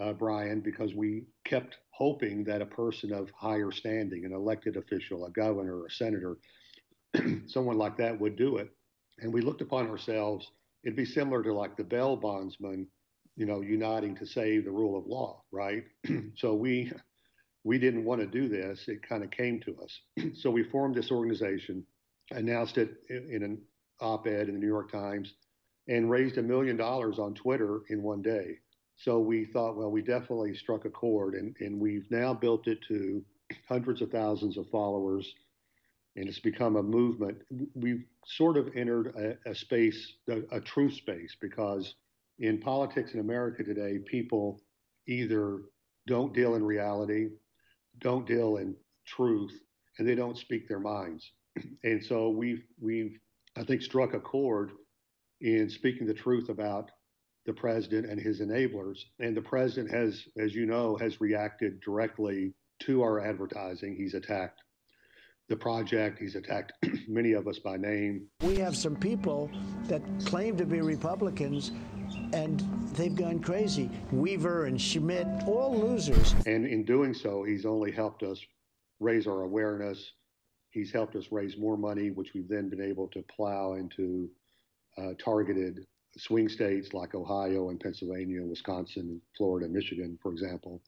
uh, 0.00 0.12
Brian, 0.12 0.60
because 0.60 0.94
we 0.94 1.24
kept 1.44 1.76
hoping 1.90 2.44
that 2.44 2.62
a 2.62 2.66
person 2.66 3.12
of 3.12 3.30
higher 3.30 3.70
standing, 3.70 4.24
an 4.24 4.32
elected 4.32 4.76
official, 4.76 5.26
a 5.26 5.30
governor, 5.30 5.86
a 5.86 5.90
senator, 5.90 6.38
someone 7.46 7.78
like 7.78 7.96
that 7.98 8.18
would 8.20 8.36
do 8.36 8.56
it. 8.56 8.70
And 9.20 9.32
we 9.32 9.40
looked 9.42 9.62
upon 9.62 9.88
ourselves. 9.88 10.50
It'd 10.84 10.96
be 10.96 11.04
similar 11.04 11.42
to 11.42 11.54
like 11.54 11.76
the 11.76 11.84
bail 11.84 12.16
bondsman, 12.16 12.86
you 13.36 13.46
know, 13.46 13.60
uniting 13.62 14.16
to 14.16 14.26
save 14.26 14.64
the 14.64 14.70
rule 14.70 14.98
of 14.98 15.06
law, 15.06 15.42
right? 15.52 15.84
so 16.36 16.54
we 16.54 16.92
we 17.64 17.78
didn't 17.78 18.04
want 18.04 18.20
to 18.20 18.26
do 18.26 18.48
this. 18.48 18.84
It 18.88 19.06
kind 19.08 19.24
of 19.24 19.30
came 19.30 19.60
to 19.60 19.76
us. 19.82 20.00
so 20.34 20.50
we 20.50 20.64
formed 20.64 20.94
this 20.94 21.10
organization, 21.10 21.84
announced 22.30 22.78
it 22.78 22.96
in 23.08 23.42
an 23.42 23.60
op 24.00 24.26
ed 24.26 24.48
in 24.48 24.54
the 24.54 24.60
New 24.60 24.66
York 24.66 24.90
Times, 24.90 25.34
and 25.88 26.10
raised 26.10 26.38
a 26.38 26.42
million 26.42 26.76
dollars 26.76 27.18
on 27.18 27.34
Twitter 27.34 27.82
in 27.90 28.02
one 28.02 28.22
day. 28.22 28.58
So 28.96 29.18
we 29.18 29.44
thought, 29.44 29.76
well, 29.76 29.90
we 29.90 30.02
definitely 30.02 30.54
struck 30.54 30.84
a 30.84 30.90
chord, 30.90 31.34
and, 31.34 31.54
and 31.60 31.80
we've 31.80 32.10
now 32.10 32.32
built 32.32 32.68
it 32.68 32.78
to 32.88 33.24
hundreds 33.68 34.00
of 34.00 34.10
thousands 34.10 34.56
of 34.56 34.68
followers, 34.70 35.34
and 36.16 36.28
it's 36.28 36.38
become 36.38 36.76
a 36.76 36.82
movement. 36.82 37.38
We've 37.74 38.04
sort 38.26 38.56
of 38.56 38.68
entered 38.76 39.08
a, 39.16 39.50
a 39.50 39.54
space, 39.54 40.14
a, 40.28 40.42
a 40.52 40.60
true 40.60 40.90
space, 40.90 41.36
because 41.40 41.94
in 42.38 42.58
politics 42.58 43.14
in 43.14 43.20
America 43.20 43.62
today, 43.62 43.98
people 43.98 44.60
either 45.06 45.58
don't 46.06 46.32
deal 46.32 46.54
in 46.54 46.64
reality, 46.64 47.28
don't 47.98 48.26
deal 48.26 48.56
in 48.56 48.74
truth, 49.06 49.52
and 49.98 50.08
they 50.08 50.14
don't 50.14 50.38
speak 50.38 50.68
their 50.68 50.80
minds. 50.80 51.32
And 51.82 52.02
so 52.02 52.30
we've 52.30 52.64
we've 52.80 53.18
I 53.56 53.64
think 53.64 53.82
struck 53.82 54.14
a 54.14 54.20
chord 54.20 54.72
in 55.40 55.68
speaking 55.68 56.06
the 56.06 56.14
truth 56.14 56.48
about 56.48 56.90
the 57.46 57.52
president 57.52 58.06
and 58.06 58.20
his 58.20 58.40
enablers. 58.40 58.98
And 59.20 59.36
the 59.36 59.42
president 59.42 59.92
has, 59.92 60.24
as 60.38 60.54
you 60.54 60.66
know, 60.66 60.96
has 60.96 61.20
reacted 61.20 61.80
directly 61.80 62.54
to 62.80 63.02
our 63.02 63.20
advertising. 63.20 63.94
He's 63.94 64.14
attacked 64.14 64.62
the 65.48 65.56
project. 65.56 66.18
He's 66.18 66.36
attacked 66.36 66.72
many 67.08 67.32
of 67.32 67.46
us 67.46 67.58
by 67.58 67.76
name. 67.76 68.26
We 68.40 68.56
have 68.56 68.76
some 68.76 68.96
people 68.96 69.50
that 69.84 70.02
claim 70.24 70.56
to 70.56 70.64
be 70.64 70.80
Republicans 70.80 71.72
and 72.32 72.60
they've 72.94 73.14
gone 73.14 73.40
crazy. 73.40 73.90
Weaver 74.10 74.64
and 74.64 74.80
Schmidt, 74.80 75.26
all 75.46 75.78
losers. 75.78 76.34
And 76.46 76.66
in 76.66 76.84
doing 76.84 77.14
so, 77.14 77.44
he's 77.44 77.66
only 77.66 77.92
helped 77.92 78.22
us 78.22 78.40
raise 79.00 79.26
our 79.26 79.42
awareness. 79.42 80.12
He's 80.74 80.90
helped 80.90 81.14
us 81.14 81.26
raise 81.30 81.56
more 81.56 81.76
money, 81.76 82.10
which 82.10 82.34
we've 82.34 82.48
then 82.48 82.68
been 82.68 82.82
able 82.82 83.06
to 83.08 83.22
plow 83.34 83.74
into 83.74 84.28
uh, 84.98 85.12
targeted 85.24 85.86
swing 86.16 86.48
states 86.48 86.92
like 86.92 87.14
Ohio 87.14 87.70
and 87.70 87.78
Pennsylvania, 87.78 88.42
Wisconsin, 88.42 89.20
Florida, 89.36 89.68
Michigan, 89.68 90.18
for 90.20 90.32
example. 90.32 90.82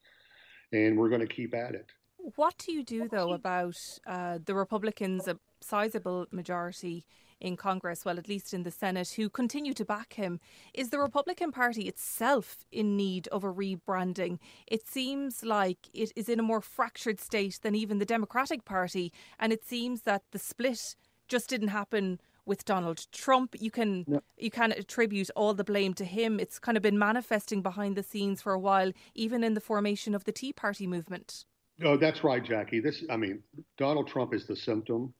And 0.73 0.99
we're 0.99 1.09
going 1.09 1.21
to 1.21 1.33
keep 1.33 1.55
at 1.55 1.77
it. 1.77 1.87
What 2.35 2.59
do 2.59 2.73
you 2.73 2.83
do, 2.83 3.07
though, 3.09 3.33
about 3.33 3.77
uh, 4.09 4.41
the 4.45 4.57
Republicans, 4.57 5.29
a 5.29 5.39
sizable 5.61 6.27
majority 6.33 7.07
in 7.41 7.57
Congress, 7.57 8.05
well, 8.05 8.19
at 8.19 8.29
least 8.29 8.55
in 8.55 8.63
the 8.63 8.71
Senate, 8.71 9.11
who 9.11 9.29
continue 9.29 9.75
to 9.75 9.85
back 9.85 10.15
him? 10.15 10.41
Is 10.75 10.91
the 10.91 10.99
Republican 10.99 11.53
Party 11.53 11.83
itself 11.83 12.65
in 12.73 12.97
need 12.97 13.29
of 13.29 13.45
a 13.45 13.53
rebranding? 13.53 14.39
It 14.67 14.87
seems 14.87 15.45
like 15.45 15.89
it 15.93 16.13
is 16.17 16.29
in 16.29 16.41
a 16.41 16.45
more 16.45 16.61
fractured 16.61 17.21
state 17.21 17.59
than 17.63 17.75
even 17.75 17.99
the 17.99 18.05
Democratic 18.05 18.65
Party, 18.65 19.13
and 19.39 19.53
it 19.53 19.65
seems 19.65 20.03
that 20.03 20.23
the 20.33 20.39
split 20.39 20.97
just 21.29 21.49
didn't 21.49 21.69
happen 21.69 22.21
with 22.47 22.65
Donald 22.65 23.07
Trump. 23.13 23.57
You 23.59 23.71
can 23.71 24.05
no. 24.07 24.23
you 24.39 24.51
can 24.51 24.73
attribute 24.73 25.31
all 25.37 25.53
the 25.53 25.65
blame 25.65 25.93
to 25.95 26.05
him. 26.05 26.39
It's 26.39 26.59
kind 26.59 26.77
of 26.77 26.83
been 26.83 26.99
manifesting 26.99 27.61
behind 27.61 27.97
the 27.97 28.03
scenes 28.03 28.41
for 28.41 28.53
a 28.53 28.59
while, 28.59 28.93
even 29.15 29.43
in 29.43 29.55
the 29.55 29.61
formation 29.61 30.15
of 30.15 30.25
the 30.25 30.33
Tea 30.33 30.53
Party 30.53 30.87
movement. 30.87 31.45
Oh, 31.85 31.97
that's 31.97 32.25
right, 32.25 32.43
Jackie. 32.43 32.81
This, 32.81 33.05
I 33.11 33.17
mean, 33.17 33.43
Donald 33.77 34.09
Trump 34.09 34.33
is 34.33 34.47
the 34.47 34.57
symptom. 34.57 35.13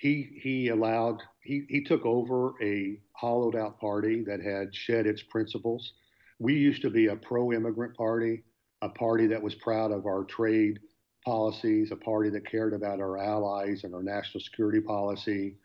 He 0.00 0.40
he 0.42 0.68
allowed 0.68 1.22
he 1.42 1.66
he 1.68 1.84
took 1.84 2.06
over 2.06 2.54
a 2.62 2.98
hollowed 3.12 3.54
out 3.54 3.78
party 3.78 4.24
that 4.24 4.40
had 4.40 4.74
shed 4.74 5.06
its 5.06 5.22
principles. 5.22 5.92
We 6.38 6.54
used 6.54 6.80
to 6.82 6.90
be 6.90 7.08
a 7.08 7.16
pro-immigrant 7.16 7.94
party, 7.94 8.42
a 8.80 8.88
party 8.88 9.26
that 9.26 9.42
was 9.42 9.54
proud 9.56 9.92
of 9.92 10.06
our 10.06 10.24
trade 10.24 10.80
policies, 11.22 11.90
a 11.92 11.96
party 11.96 12.30
that 12.30 12.46
cared 12.46 12.72
about 12.72 12.98
our 12.98 13.18
allies 13.18 13.84
and 13.84 13.94
our 13.94 14.02
national 14.02 14.40
security 14.40 14.80
policy, 14.80 15.56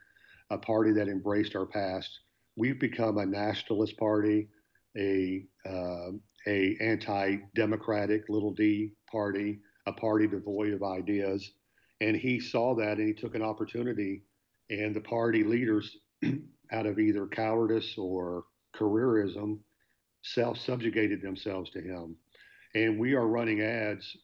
a 0.49 0.57
party 0.57 0.91
that 0.91 1.07
embraced 1.07 1.55
our 1.55 1.65
past. 1.65 2.19
We've 2.57 2.79
become 2.79 3.17
a 3.17 3.25
nationalist 3.25 3.97
party, 3.97 4.49
a 4.97 5.45
uh, 5.65 6.11
a 6.45 6.77
anti-democratic 6.81 8.27
little 8.27 8.51
d 8.51 8.91
party, 9.09 9.61
a 9.87 9.93
party 9.93 10.27
devoid 10.27 10.73
of 10.73 10.83
ideas. 10.83 11.53
And 12.01 12.15
he 12.15 12.39
saw 12.39 12.75
that 12.75 12.97
and 12.97 13.07
he 13.07 13.13
took 13.13 13.35
an 13.35 13.41
opportunity. 13.41 14.23
And 14.69 14.95
the 14.95 15.01
party 15.01 15.43
leaders, 15.43 15.97
out 16.71 16.85
of 16.85 16.99
either 16.99 17.27
cowardice 17.27 17.95
or 17.97 18.45
careerism, 18.75 19.59
self 20.23 20.57
subjugated 20.57 21.21
themselves 21.21 21.69
to 21.71 21.81
him. 21.81 22.15
And 22.73 22.99
we 22.99 23.13
are 23.13 23.27
running 23.27 23.61
ads. 23.61 24.17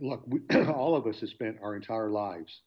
Look, 0.00 0.24
we, 0.26 0.40
all 0.66 0.96
of 0.96 1.06
us 1.06 1.20
have 1.20 1.30
spent 1.30 1.58
our 1.62 1.76
entire 1.76 2.10
lives 2.10 2.60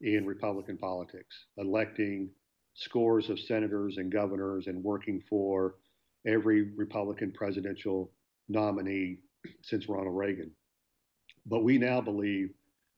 in 0.00 0.26
Republican 0.26 0.76
politics, 0.76 1.46
electing 1.56 2.30
scores 2.74 3.30
of 3.30 3.38
senators 3.38 3.96
and 3.96 4.10
governors 4.10 4.66
and 4.66 4.82
working 4.82 5.22
for 5.28 5.76
every 6.26 6.70
Republican 6.76 7.32
presidential 7.32 8.10
nominee 8.48 9.18
since 9.62 9.88
Ronald 9.88 10.16
Reagan. 10.16 10.50
But 11.46 11.64
we 11.64 11.78
now 11.78 12.00
believe 12.00 12.50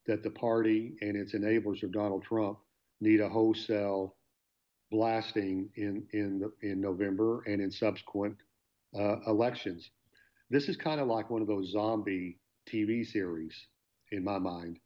that 0.06 0.22
the 0.22 0.30
party 0.30 0.94
and 1.00 1.16
its 1.16 1.34
enablers 1.34 1.82
of 1.82 1.92
Donald 1.92 2.22
Trump 2.22 2.58
need 3.00 3.20
a 3.20 3.28
wholesale 3.28 4.16
blasting 4.90 5.68
in 5.76 6.06
in 6.12 6.38
the, 6.38 6.68
in 6.68 6.80
November 6.80 7.42
and 7.46 7.60
in 7.60 7.70
subsequent 7.70 8.36
uh, 8.98 9.16
elections. 9.26 9.90
This 10.50 10.68
is 10.68 10.76
kind 10.76 11.00
of 11.00 11.08
like 11.08 11.30
one 11.30 11.42
of 11.42 11.48
those 11.48 11.72
zombie 11.72 12.38
TV 12.68 13.06
series 13.06 13.66
in 14.12 14.22
my 14.22 14.38
mind. 14.38 14.78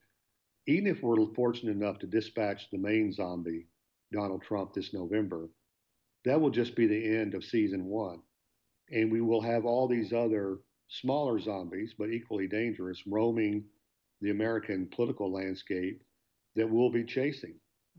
Even 0.66 0.86
if 0.86 1.02
we're 1.02 1.16
fortunate 1.34 1.72
enough 1.72 1.98
to 1.98 2.06
dispatch 2.06 2.68
the 2.70 2.78
main 2.78 3.12
zombie, 3.12 3.66
Donald 4.12 4.42
Trump, 4.42 4.72
this 4.72 4.92
November, 4.92 5.48
that 6.24 6.40
will 6.40 6.50
just 6.50 6.74
be 6.74 6.86
the 6.86 7.16
end 7.16 7.34
of 7.34 7.44
season 7.44 7.84
one. 7.86 8.20
And 8.90 9.10
we 9.10 9.20
will 9.20 9.40
have 9.40 9.64
all 9.64 9.86
these 9.86 10.12
other 10.12 10.58
smaller 10.88 11.38
zombies, 11.38 11.94
but 11.98 12.10
equally 12.10 12.46
dangerous, 12.46 13.02
roaming 13.06 13.64
the 14.20 14.30
American 14.30 14.88
political 14.94 15.32
landscape 15.32 16.02
that 16.56 16.68
we'll 16.68 16.90
be 16.90 17.04
chasing. 17.04 17.54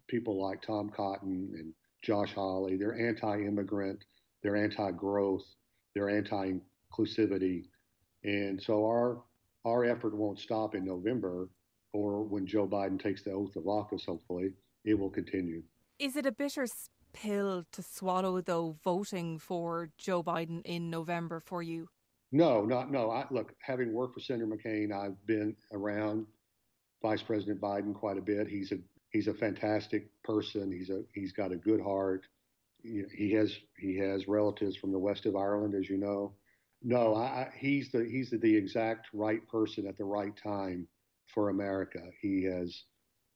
People 0.08 0.42
like 0.42 0.62
Tom 0.62 0.90
Cotton 0.90 1.52
and 1.56 1.74
Josh 2.04 2.34
Hawley, 2.34 2.78
they're 2.78 2.98
anti 2.98 3.42
immigrant, 3.42 4.04
they're 4.42 4.56
anti 4.56 4.92
growth, 4.92 5.46
they're 5.94 6.10
anti 6.10 6.54
inclusivity. 6.92 7.66
And 8.24 8.62
so 8.62 8.86
our 8.86 9.24
our 9.66 9.86
effort 9.86 10.16
won't 10.16 10.40
stop 10.40 10.76
in 10.76 10.86
November 10.86 11.50
or 11.94 12.24
when 12.24 12.46
Joe 12.46 12.68
Biden 12.68 13.02
takes 13.02 13.24
the 13.24 13.32
oath 13.32 13.56
of 13.56 13.68
office, 13.68 14.06
hopefully, 14.06 14.52
it 14.86 14.98
will 14.98 15.10
continue. 15.10 15.64
Is 15.98 16.16
it 16.16 16.26
a 16.26 16.32
bitter 16.32 16.68
pill 17.14 17.66
to 17.72 17.82
swallow, 17.82 18.42
though, 18.42 18.78
voting 18.84 19.40
for 19.40 19.90
Joe 19.98 20.24
Biden 20.24 20.62
in 20.66 20.90
November 20.90 21.40
for 21.40 21.64
you? 21.64 21.90
No, 22.32 22.64
not 22.64 22.92
no. 22.92 23.10
I, 23.10 23.26
look, 23.32 23.54
having 23.62 23.94
worked 23.94 24.14
for 24.14 24.20
Senator 24.20 24.48
McCain, 24.48 24.94
I've 24.94 25.26
been 25.26 25.56
around 25.72 26.28
Vice 27.02 27.24
President 27.24 27.60
Biden 27.60 27.94
quite 27.94 28.18
a 28.18 28.22
bit. 28.22 28.48
He's 28.48 28.72
a 28.72 28.78
he's 29.12 29.28
a 29.28 29.34
fantastic 29.34 30.10
person. 30.24 30.72
He's 30.72 30.90
a 30.90 31.04
he's 31.14 31.32
got 31.32 31.52
a 31.52 31.58
good 31.58 31.82
heart. 31.82 32.26
He 32.84 33.32
has 33.34 33.54
he 33.78 33.98
has 33.98 34.28
relatives 34.28 34.78
from 34.78 34.92
the 34.92 35.00
west 35.00 35.26
of 35.26 35.36
Ireland, 35.36 35.76
as 35.76 35.90
you 35.90 35.98
know. 35.98 36.34
No, 36.82 37.16
I, 37.16 37.50
he's 37.58 37.92
the 37.92 38.08
he's 38.10 38.30
the, 38.30 38.38
the 38.38 38.56
exact 38.56 39.08
right 39.14 39.46
person 39.50 39.88
at 39.88 39.98
the 39.98 40.06
right 40.06 40.34
time 40.42 40.88
for 41.34 41.50
America. 41.50 42.02
He 42.22 42.44
has 42.44 42.84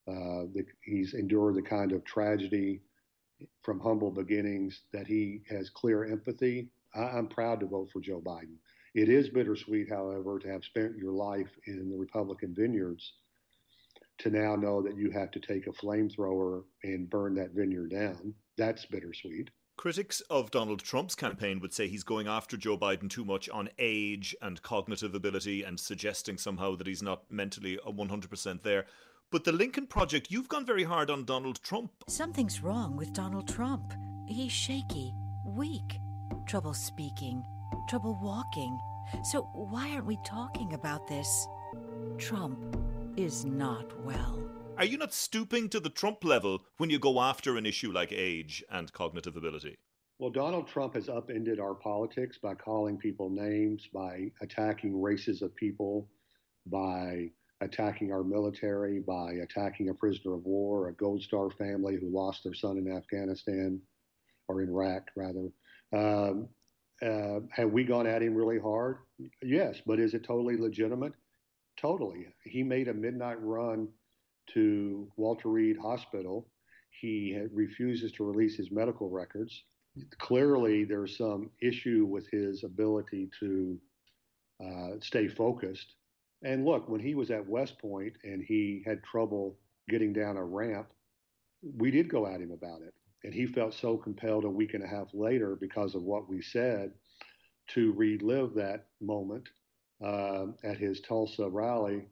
uh, 0.08 0.48
the, 0.54 0.66
he's 0.84 1.14
endured 1.14 1.56
the 1.56 1.62
kind 1.62 1.92
of 1.92 2.04
tragedy 2.06 2.82
from 3.64 3.80
humble 3.80 4.12
beginnings 4.12 4.82
that 4.94 5.08
he 5.08 5.42
has 5.50 5.70
clear 5.70 6.06
empathy. 6.06 6.70
I, 6.96 7.18
am 7.18 7.28
proud 7.28 7.60
to 7.62 7.66
vote 7.66 7.90
for 7.92 8.00
Joe 8.00 8.22
Biden. 8.22 8.58
It 8.94 9.10
is 9.10 9.30
bittersweet, 9.30 9.90
however, 9.90 10.40
to 10.40 10.48
have 10.50 10.64
spent 10.64 10.98
your 10.98 11.12
life 11.12 11.50
in 11.66 11.90
the 11.90 11.98
Republican 11.98 12.54
vineyards 12.56 13.14
to 14.20 14.30
now 14.30 14.56
know 14.56 14.82
that 14.84 14.96
you 14.98 15.10
have 15.12 15.32
to 15.32 15.40
take 15.40 15.66
a 15.68 15.72
flamethrower 15.72 16.64
and 16.84 17.10
burn 17.10 17.34
that 17.36 17.52
vineyard 17.52 17.90
down. 17.90 18.36
That's 18.58 18.86
bittersweet. 18.86 19.50
Critics 19.76 20.22
of 20.30 20.52
Donald 20.52 20.84
Trump's 20.84 21.16
campaign 21.16 21.60
would 21.60 21.74
say 21.74 21.88
he's 21.88 22.04
going 22.04 22.28
after 22.28 22.56
Joe 22.56 22.78
Biden 22.78 23.10
too 23.10 23.26
much 23.26 23.50
on 23.50 23.70
age 23.80 24.36
and 24.42 24.62
cognitive 24.62 25.16
ability 25.16 25.64
and 25.64 25.80
suggesting 25.80 26.38
somehow 26.38 26.76
that 26.76 26.86
he's 26.86 27.02
not 27.02 27.24
mentally 27.32 27.80
100% 27.86 28.62
there. 28.62 28.86
But 29.32 29.44
the 29.44 29.52
Lincoln 29.52 29.88
Project, 29.88 30.28
you've 30.30 30.48
gone 30.48 30.64
very 30.64 30.84
hard 30.84 31.10
on 31.10 31.26
Donald 31.26 31.60
Trump. 31.64 31.92
Something's 32.08 32.62
wrong 32.62 32.96
with 32.96 33.14
Donald 33.14 33.48
Trump. 33.48 33.94
He's 34.28 34.52
shaky, 34.52 35.12
weak, 35.48 35.98
trouble 36.48 36.76
speaking, 36.76 37.44
trouble 37.88 38.20
walking. 38.22 38.80
So 39.24 39.44
why 39.54 39.92
aren't 39.92 40.06
we 40.06 40.18
talking 40.26 40.74
about 40.74 41.08
this? 41.08 41.48
Trump 42.18 42.78
is 43.18 43.46
not 43.46 44.00
well. 44.04 44.40
Are 44.78 44.86
you 44.86 44.98
not 44.98 45.14
stooping 45.14 45.70
to 45.70 45.80
the 45.80 45.90
Trump 45.90 46.24
level 46.24 46.64
when 46.78 46.90
you 46.90 46.98
go 46.98 47.22
after 47.22 47.58
an 47.58 47.66
issue 47.66 47.92
like 47.92 48.12
age 48.12 48.64
and 48.72 48.92
cognitive 48.92 49.36
ability? 49.36 49.78
Well, 50.20 50.32
Donald 50.32 50.68
Trump 50.68 50.96
has 50.96 51.10
upended 51.10 51.60
our 51.60 51.76
politics 51.76 52.40
by 52.42 52.56
calling 52.56 52.98
people 52.98 53.30
names, 53.30 53.88
by 53.94 54.32
attacking 54.42 55.00
races 55.00 55.42
of 55.42 55.56
people, 55.56 56.10
by 56.66 57.30
attacking 57.62 58.12
our 58.12 58.24
military, 58.24 59.00
by 59.00 59.34
attacking 59.44 59.90
a 59.90 59.94
prisoner 59.94 60.36
of 60.36 60.46
war, 60.46 60.90
a 60.90 60.94
Gold 60.94 61.22
Star 61.22 61.50
family 61.52 61.98
who 62.00 62.10
lost 62.10 62.44
their 62.44 62.54
son 62.54 62.78
in 62.78 62.92
Afghanistan 62.92 63.80
or 64.48 64.62
in 64.62 64.70
Iraq, 64.70 65.10
rather. 65.16 65.50
Um, 65.94 66.48
uh, 67.04 67.40
have 67.52 67.72
we 67.72 67.84
gone 67.84 68.08
at 68.08 68.22
him 68.22 68.34
really 68.34 68.60
hard? 68.60 68.98
Yes, 69.42 69.82
but 69.86 70.00
is 70.00 70.14
it 70.14 70.24
totally 70.24 70.58
legitimate? 70.58 71.14
Totally. 71.78 72.28
He 72.44 72.64
made 72.64 72.88
a 72.88 72.94
midnight 72.94 73.42
run 73.42 73.88
to 74.54 75.12
Walter 75.18 75.50
Reed 75.50 75.78
Hospital. 75.82 76.48
He 77.02 77.38
refuses 77.52 78.12
to 78.14 78.24
release 78.24 78.56
his 78.56 78.72
medical 78.72 79.10
records. 79.10 79.64
Clearly, 80.20 80.86
there's 80.86 81.18
some 81.18 81.50
issue 81.62 82.06
with 82.10 82.28
his 82.32 82.64
ability 82.64 83.30
to 83.40 83.80
uh, 84.64 84.92
stay 85.02 85.28
focused. 85.28 85.96
And 86.44 86.66
look, 86.66 86.90
when 86.90 87.00
he 87.00 87.16
was 87.16 87.32
at 87.32 87.48
West 87.48 87.80
Point 87.80 88.14
and 88.24 88.44
he 88.44 88.84
had 88.86 89.04
trouble 89.04 89.58
getting 89.90 90.14
down 90.14 90.38
a 90.38 90.44
ramp, 90.44 90.88
we 91.78 91.92
did 91.92 92.10
go 92.10 92.28
at 92.28 92.42
him 92.42 92.52
about 92.52 92.82
it. 92.82 92.94
And 93.24 93.34
he 93.34 93.46
felt 93.46 93.74
so 93.74 93.98
compelled 93.98 94.44
a 94.44 94.50
week 94.50 94.74
and 94.74 94.84
a 94.84 94.88
half 94.88 95.08
later 95.14 95.56
because 95.56 95.96
of 95.96 96.04
what 96.04 96.30
we 96.30 96.42
said 96.42 96.92
to 97.70 97.94
relive 97.94 98.54
that 98.56 98.88
moment 99.02 99.48
uh, 100.04 100.48
at 100.64 100.78
his 100.78 101.00
Tulsa 101.02 101.48
rally. 101.48 102.08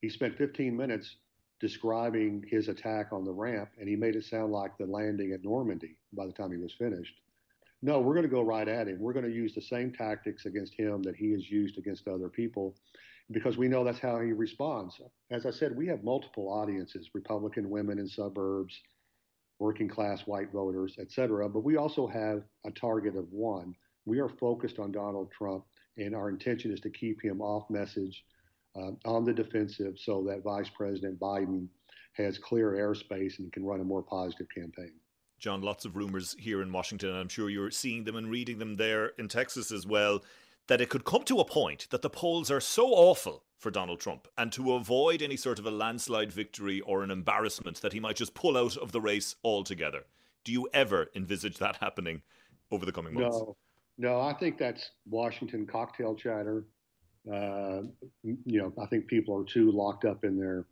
He 0.00 0.08
spent 0.08 0.36
15 0.36 0.76
minutes 0.76 1.16
describing 1.60 2.44
his 2.48 2.68
attack 2.68 3.12
on 3.12 3.24
the 3.24 3.32
ramp, 3.32 3.70
and 3.78 3.88
he 3.88 3.96
made 3.96 4.16
it 4.16 4.24
sound 4.24 4.52
like 4.52 4.76
the 4.78 4.86
landing 4.86 5.32
at 5.32 5.44
Normandy 5.44 5.96
by 6.12 6.26
the 6.26 6.32
time 6.32 6.50
he 6.50 6.58
was 6.58 6.72
finished. 6.72 7.14
No, 7.82 8.00
we're 8.00 8.14
going 8.14 8.28
to 8.28 8.28
go 8.28 8.42
right 8.42 8.68
at 8.68 8.86
him. 8.86 9.00
We're 9.00 9.12
going 9.12 9.24
to 9.24 9.32
use 9.32 9.54
the 9.54 9.62
same 9.62 9.92
tactics 9.92 10.46
against 10.46 10.74
him 10.74 11.02
that 11.02 11.16
he 11.16 11.32
has 11.32 11.50
used 11.50 11.78
against 11.78 12.06
other 12.06 12.28
people 12.28 12.76
because 13.30 13.56
we 13.56 13.68
know 13.68 13.82
that's 13.82 13.98
how 13.98 14.20
he 14.20 14.32
responds. 14.32 15.00
As 15.30 15.46
I 15.46 15.50
said, 15.50 15.76
we 15.76 15.86
have 15.88 16.04
multiple 16.04 16.48
audiences 16.48 17.10
Republican 17.14 17.70
women 17.70 17.98
in 17.98 18.06
suburbs, 18.06 18.80
working 19.62 19.88
class 19.88 20.22
white 20.26 20.50
voters, 20.52 20.96
et 20.98 21.10
cetera. 21.12 21.48
But 21.48 21.62
we 21.62 21.76
also 21.76 22.08
have 22.08 22.42
a 22.66 22.70
target 22.72 23.16
of 23.16 23.26
one. 23.30 23.74
We 24.04 24.18
are 24.18 24.28
focused 24.28 24.78
on 24.80 24.90
Donald 24.90 25.30
Trump, 25.30 25.64
and 25.96 26.14
our 26.14 26.28
intention 26.28 26.72
is 26.72 26.80
to 26.80 26.90
keep 26.90 27.22
him 27.22 27.40
off 27.40 27.70
message, 27.70 28.24
uh, 28.74 28.90
on 29.04 29.24
the 29.24 29.32
defensive, 29.32 29.94
so 29.96 30.24
that 30.28 30.42
Vice 30.42 30.70
President 30.70 31.20
Biden 31.20 31.68
has 32.14 32.38
clear 32.38 32.72
airspace 32.72 33.38
and 33.38 33.52
can 33.52 33.64
run 33.64 33.80
a 33.80 33.84
more 33.84 34.02
positive 34.02 34.48
campaign. 34.52 34.92
John, 35.38 35.62
lots 35.62 35.84
of 35.84 35.96
rumors 35.96 36.34
here 36.38 36.60
in 36.62 36.72
Washington, 36.72 37.14
I'm 37.14 37.28
sure 37.28 37.48
you're 37.48 37.70
seeing 37.70 38.04
them 38.04 38.16
and 38.16 38.28
reading 38.30 38.58
them 38.58 38.74
there 38.74 39.12
in 39.18 39.28
Texas 39.28 39.70
as 39.70 39.86
well, 39.86 40.22
that 40.68 40.80
it 40.80 40.88
could 40.88 41.04
come 41.04 41.22
to 41.24 41.40
a 41.40 41.44
point 41.44 41.88
that 41.90 42.02
the 42.02 42.10
polls 42.10 42.50
are 42.50 42.60
so 42.60 42.88
awful 42.88 43.44
for 43.58 43.70
Donald 43.70 44.00
Trump 44.00 44.28
and 44.36 44.50
to 44.52 44.72
avoid 44.74 45.22
any 45.22 45.36
sort 45.36 45.58
of 45.58 45.66
a 45.66 45.70
landslide 45.70 46.32
victory 46.32 46.80
or 46.80 47.02
an 47.02 47.10
embarrassment 47.10 47.80
that 47.80 47.92
he 47.92 48.00
might 48.00 48.16
just 48.16 48.34
pull 48.34 48.56
out 48.56 48.76
of 48.76 48.92
the 48.92 49.00
race 49.00 49.36
altogether. 49.44 50.04
Do 50.44 50.52
you 50.52 50.68
ever 50.74 51.10
envisage 51.14 51.58
that 51.58 51.76
happening 51.76 52.22
over 52.70 52.84
the 52.84 52.92
coming 52.92 53.14
months? 53.14 53.38
No, 53.38 53.56
no, 53.98 54.20
I 54.20 54.34
think 54.34 54.58
that's 54.58 54.90
Washington 55.08 55.66
cocktail 55.66 56.14
chatter. 56.14 56.64
Uh, 57.30 57.82
you 58.24 58.60
know, 58.60 58.72
I 58.82 58.86
think 58.86 59.06
people 59.06 59.36
are 59.36 59.44
too 59.44 59.70
locked 59.70 60.04
up 60.04 60.24
in 60.24 60.36
their 60.36 60.66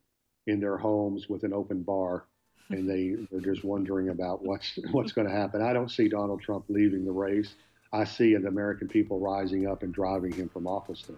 in 0.46 0.58
their 0.58 0.76
homes 0.76 1.28
with 1.28 1.44
an 1.44 1.52
open 1.52 1.82
bar, 1.82 2.24
and 2.70 2.88
they 2.88 3.14
they're 3.30 3.52
just 3.54 3.62
wondering 3.62 4.08
about 4.08 4.44
what's 4.44 4.78
what's 4.90 5.12
going 5.12 5.28
to 5.28 5.32
happen. 5.32 5.62
I 5.62 5.72
don't 5.72 5.90
see 5.90 6.08
Donald 6.08 6.42
Trump 6.42 6.64
leaving 6.68 7.04
the 7.04 7.12
race. 7.12 7.54
I 7.92 8.04
see 8.04 8.36
the 8.36 8.46
American 8.46 8.86
people 8.86 9.18
rising 9.18 9.66
up 9.66 9.82
and 9.82 9.92
driving 9.92 10.30
him 10.30 10.48
from 10.48 10.68
office. 10.68 11.02
There. 11.08 11.16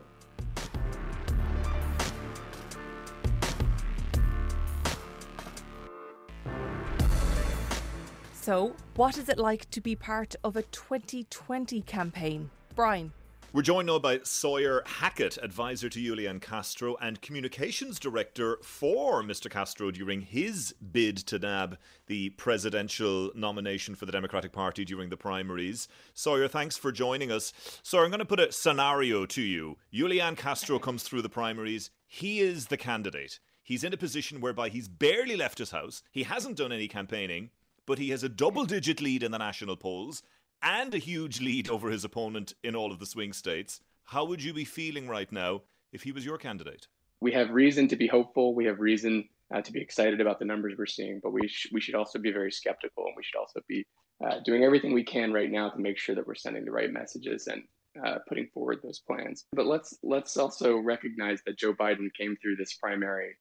So, 8.32 8.74
what 8.96 9.18
is 9.18 9.28
it 9.28 9.38
like 9.38 9.68
to 9.70 9.80
be 9.82 9.94
part 9.94 10.34
of 10.42 10.56
a 10.56 10.62
2020 10.62 11.82
campaign? 11.82 12.50
Brian. 12.74 13.12
We're 13.54 13.60
joined 13.60 13.88
now 13.88 13.98
by 13.98 14.20
Sawyer 14.22 14.82
Hackett, 14.86 15.36
advisor 15.42 15.90
to 15.90 16.02
Julian 16.02 16.40
Castro 16.40 16.96
and 17.02 17.20
communications 17.20 18.00
director 18.00 18.56
for 18.62 19.22
Mr. 19.22 19.50
Castro 19.50 19.90
during 19.90 20.22
his 20.22 20.72
bid 20.72 21.18
to 21.18 21.38
nab 21.38 21.76
the 22.06 22.30
presidential 22.30 23.30
nomination 23.34 23.94
for 23.94 24.06
the 24.06 24.12
Democratic 24.12 24.52
Party 24.52 24.86
during 24.86 25.10
the 25.10 25.18
primaries. 25.18 25.86
Sawyer, 26.14 26.48
thanks 26.48 26.78
for 26.78 26.92
joining 26.92 27.30
us. 27.30 27.52
Sawyer, 27.82 28.04
I'm 28.04 28.10
going 28.10 28.20
to 28.20 28.24
put 28.24 28.40
a 28.40 28.50
scenario 28.50 29.26
to 29.26 29.42
you. 29.42 29.76
Julian 29.92 30.34
Castro 30.34 30.78
comes 30.80 31.02
through 31.02 31.20
the 31.20 31.28
primaries. 31.28 31.90
He 32.06 32.40
is 32.40 32.68
the 32.68 32.78
candidate. 32.78 33.38
He's 33.62 33.84
in 33.84 33.92
a 33.92 33.98
position 33.98 34.40
whereby 34.40 34.70
he's 34.70 34.88
barely 34.88 35.36
left 35.36 35.58
his 35.58 35.72
house. 35.72 36.02
He 36.10 36.22
hasn't 36.22 36.56
done 36.56 36.72
any 36.72 36.88
campaigning 36.88 37.50
but 37.86 37.98
he 37.98 38.10
has 38.10 38.22
a 38.22 38.28
double 38.28 38.64
digit 38.64 39.00
lead 39.00 39.22
in 39.22 39.32
the 39.32 39.38
national 39.38 39.76
polls 39.76 40.22
and 40.62 40.94
a 40.94 40.98
huge 40.98 41.40
lead 41.40 41.68
over 41.68 41.90
his 41.90 42.04
opponent 42.04 42.54
in 42.62 42.76
all 42.76 42.92
of 42.92 42.98
the 42.98 43.06
swing 43.06 43.32
states. 43.32 43.80
How 44.04 44.24
would 44.24 44.42
you 44.42 44.52
be 44.52 44.64
feeling 44.64 45.08
right 45.08 45.30
now 45.30 45.62
if 45.92 46.02
he 46.02 46.12
was 46.12 46.24
your 46.24 46.38
candidate? 46.38 46.86
We 47.20 47.32
have 47.32 47.50
reason 47.50 47.88
to 47.88 47.96
be 47.96 48.06
hopeful. 48.06 48.54
We 48.54 48.64
have 48.66 48.80
reason 48.80 49.28
uh, 49.54 49.62
to 49.62 49.72
be 49.72 49.80
excited 49.80 50.20
about 50.20 50.38
the 50.38 50.44
numbers 50.44 50.74
we're 50.76 50.86
seeing, 50.86 51.20
but 51.22 51.32
we, 51.32 51.46
sh- 51.46 51.68
we 51.72 51.80
should 51.80 51.94
also 51.94 52.18
be 52.18 52.32
very 52.32 52.50
skeptical 52.50 53.04
and 53.06 53.14
we 53.16 53.22
should 53.22 53.38
also 53.38 53.60
be 53.68 53.86
uh, 54.24 54.40
doing 54.44 54.64
everything 54.64 54.92
we 54.92 55.04
can 55.04 55.32
right 55.32 55.50
now 55.50 55.68
to 55.68 55.78
make 55.78 55.98
sure 55.98 56.14
that 56.14 56.26
we're 56.26 56.34
sending 56.34 56.64
the 56.64 56.70
right 56.70 56.92
messages 56.92 57.48
and 57.48 57.62
uh, 58.04 58.18
putting 58.28 58.48
forward 58.54 58.80
those 58.82 59.00
plans. 59.00 59.44
But 59.52 59.66
let's 59.66 59.98
let's 60.02 60.36
also 60.36 60.78
recognize 60.78 61.42
that 61.46 61.58
Joe 61.58 61.74
Biden 61.74 62.08
came 62.16 62.36
through 62.40 62.56
this 62.56 62.74
primary 62.74 63.36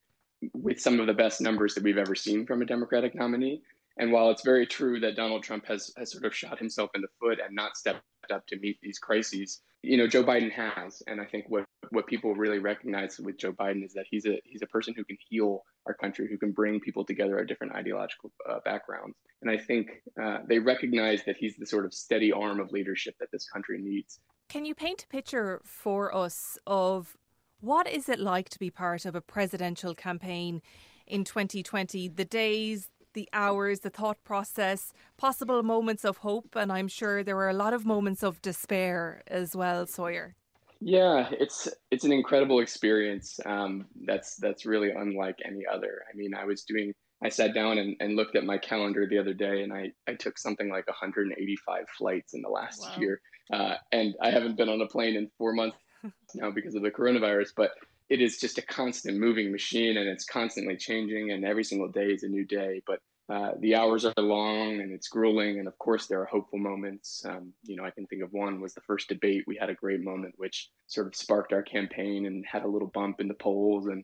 with 0.53 0.81
some 0.81 0.99
of 0.99 1.07
the 1.07 1.13
best 1.13 1.39
numbers 1.39 1.75
that 1.75 1.83
we've 1.83 1.97
ever 1.97 2.15
seen 2.15 2.45
from 2.45 2.61
a 2.61 2.65
Democratic 2.65 3.15
nominee. 3.15 3.61
And 3.97 4.11
while 4.11 4.29
it's 4.29 4.43
very 4.43 4.65
true 4.65 4.99
that 5.01 5.15
Donald 5.15 5.43
Trump 5.43 5.65
has, 5.67 5.91
has 5.97 6.11
sort 6.11 6.25
of 6.25 6.35
shot 6.35 6.57
himself 6.57 6.91
in 6.95 7.01
the 7.01 7.07
foot 7.19 7.39
and 7.43 7.55
not 7.55 7.75
stepped 7.75 8.01
up 8.31 8.45
to 8.47 8.59
meet 8.59 8.79
these 8.81 8.99
crises, 8.99 9.61
you 9.83 9.97
know, 9.97 10.07
Joe 10.07 10.23
Biden 10.23 10.51
has. 10.51 11.01
And 11.07 11.19
I 11.19 11.25
think 11.25 11.45
what, 11.49 11.65
what 11.89 12.07
people 12.07 12.35
really 12.35 12.59
recognize 12.59 13.19
with 13.19 13.37
Joe 13.37 13.51
Biden 13.51 13.83
is 13.83 13.93
that 13.93 14.05
he's 14.09 14.25
a 14.25 14.39
he's 14.45 14.61
a 14.61 14.67
person 14.67 14.93
who 14.95 15.03
can 15.03 15.17
heal 15.27 15.63
our 15.87 15.93
country, 15.93 16.27
who 16.29 16.37
can 16.37 16.51
bring 16.51 16.79
people 16.79 17.03
together 17.03 17.39
of 17.39 17.47
different 17.47 17.73
ideological 17.73 18.31
uh, 18.47 18.59
backgrounds. 18.63 19.15
And 19.41 19.49
I 19.49 19.57
think 19.57 19.89
uh, 20.21 20.39
they 20.47 20.59
recognize 20.59 21.23
that 21.25 21.35
he's 21.37 21.57
the 21.57 21.65
sort 21.65 21.85
of 21.85 21.93
steady 21.93 22.31
arm 22.31 22.59
of 22.59 22.71
leadership 22.71 23.15
that 23.19 23.31
this 23.31 23.49
country 23.49 23.79
needs. 23.81 24.19
Can 24.49 24.65
you 24.65 24.75
paint 24.75 25.03
a 25.03 25.07
picture 25.07 25.61
for 25.63 26.15
us 26.15 26.57
of 26.67 27.17
what 27.59 27.87
is 27.87 28.09
it 28.09 28.19
like 28.19 28.49
to 28.49 28.59
be 28.59 28.69
part 28.69 29.05
of 29.05 29.15
a 29.15 29.21
presidential 29.21 29.95
campaign 29.95 30.61
in 31.07 31.23
2020? 31.23 32.09
The 32.09 32.25
days, 32.25 32.89
the 33.13 33.29
hours, 33.33 33.81
the 33.81 33.89
thought 33.89 34.23
process, 34.23 34.93
possible 35.17 35.63
moments 35.63 36.05
of 36.05 36.17
hope, 36.17 36.55
and 36.55 36.71
I'm 36.71 36.87
sure 36.87 37.23
there 37.23 37.35
were 37.35 37.49
a 37.49 37.53
lot 37.53 37.73
of 37.73 37.85
moments 37.85 38.23
of 38.23 38.41
despair 38.41 39.21
as 39.27 39.55
well, 39.55 39.85
Sawyer. 39.85 40.35
Yeah, 40.79 41.29
it's 41.31 41.67
it's 41.91 42.05
an 42.05 42.11
incredible 42.11 42.59
experience. 42.59 43.39
Um, 43.45 43.85
that's 44.05 44.35
that's 44.37 44.65
really 44.65 44.89
unlike 44.89 45.37
any 45.45 45.61
other. 45.71 46.03
I 46.11 46.17
mean, 46.17 46.33
I 46.33 46.45
was 46.45 46.63
doing. 46.63 46.93
I 47.23 47.29
sat 47.29 47.53
down 47.53 47.77
and, 47.77 47.95
and 47.99 48.15
looked 48.15 48.35
at 48.35 48.45
my 48.45 48.57
calendar 48.57 49.05
the 49.07 49.19
other 49.19 49.35
day, 49.35 49.61
and 49.61 49.71
I, 49.71 49.91
I 50.07 50.15
took 50.15 50.39
something 50.39 50.69
like 50.69 50.87
185 50.87 51.85
flights 51.95 52.33
in 52.33 52.41
the 52.41 52.49
last 52.49 52.81
wow. 52.81 52.95
year, 52.97 53.21
uh, 53.53 53.75
and 53.91 54.15
I 54.23 54.31
haven't 54.31 54.57
been 54.57 54.69
on 54.69 54.81
a 54.81 54.87
plane 54.87 55.15
in 55.15 55.29
four 55.37 55.53
months 55.53 55.77
now 56.33 56.49
because 56.49 56.73
of 56.73 56.81
the 56.81 56.89
coronavirus. 56.89 57.49
But 57.55 57.73
it 58.11 58.21
is 58.21 58.39
just 58.39 58.59
a 58.59 58.63
constant 58.63 59.17
moving 59.17 59.51
machine 59.51 59.97
and 59.97 60.09
it's 60.09 60.25
constantly 60.25 60.77
changing 60.77 61.31
and 61.31 61.45
every 61.45 61.65
single 61.65 61.89
day 61.89 62.07
is 62.07 62.23
a 62.23 62.29
new 62.29 62.45
day 62.45 62.81
but 62.87 62.99
uh, 63.33 63.53
the 63.61 63.75
hours 63.75 64.05
are 64.05 64.13
long 64.17 64.81
and 64.81 64.91
it's 64.93 65.07
grueling 65.07 65.59
and 65.59 65.67
of 65.67 65.77
course 65.79 66.07
there 66.07 66.21
are 66.21 66.25
hopeful 66.25 66.59
moments 66.59 67.23
um, 67.25 67.53
you 67.63 67.77
know 67.77 67.85
i 67.85 67.91
can 67.91 68.07
think 68.07 68.23
of 68.23 68.33
one 68.33 68.61
was 68.61 68.73
the 68.75 68.81
first 68.81 69.09
debate 69.09 69.43
we 69.47 69.57
had 69.57 69.69
a 69.71 69.75
great 69.75 70.01
moment 70.01 70.33
which 70.37 70.69
sort 70.87 71.07
of 71.07 71.15
sparked 71.15 71.53
our 71.53 71.63
campaign 71.63 72.25
and 72.27 72.45
had 72.45 72.63
a 72.63 72.69
little 72.69 72.89
bump 72.89 73.21
in 73.21 73.27
the 73.29 73.35
polls 73.47 73.87
and 73.87 74.03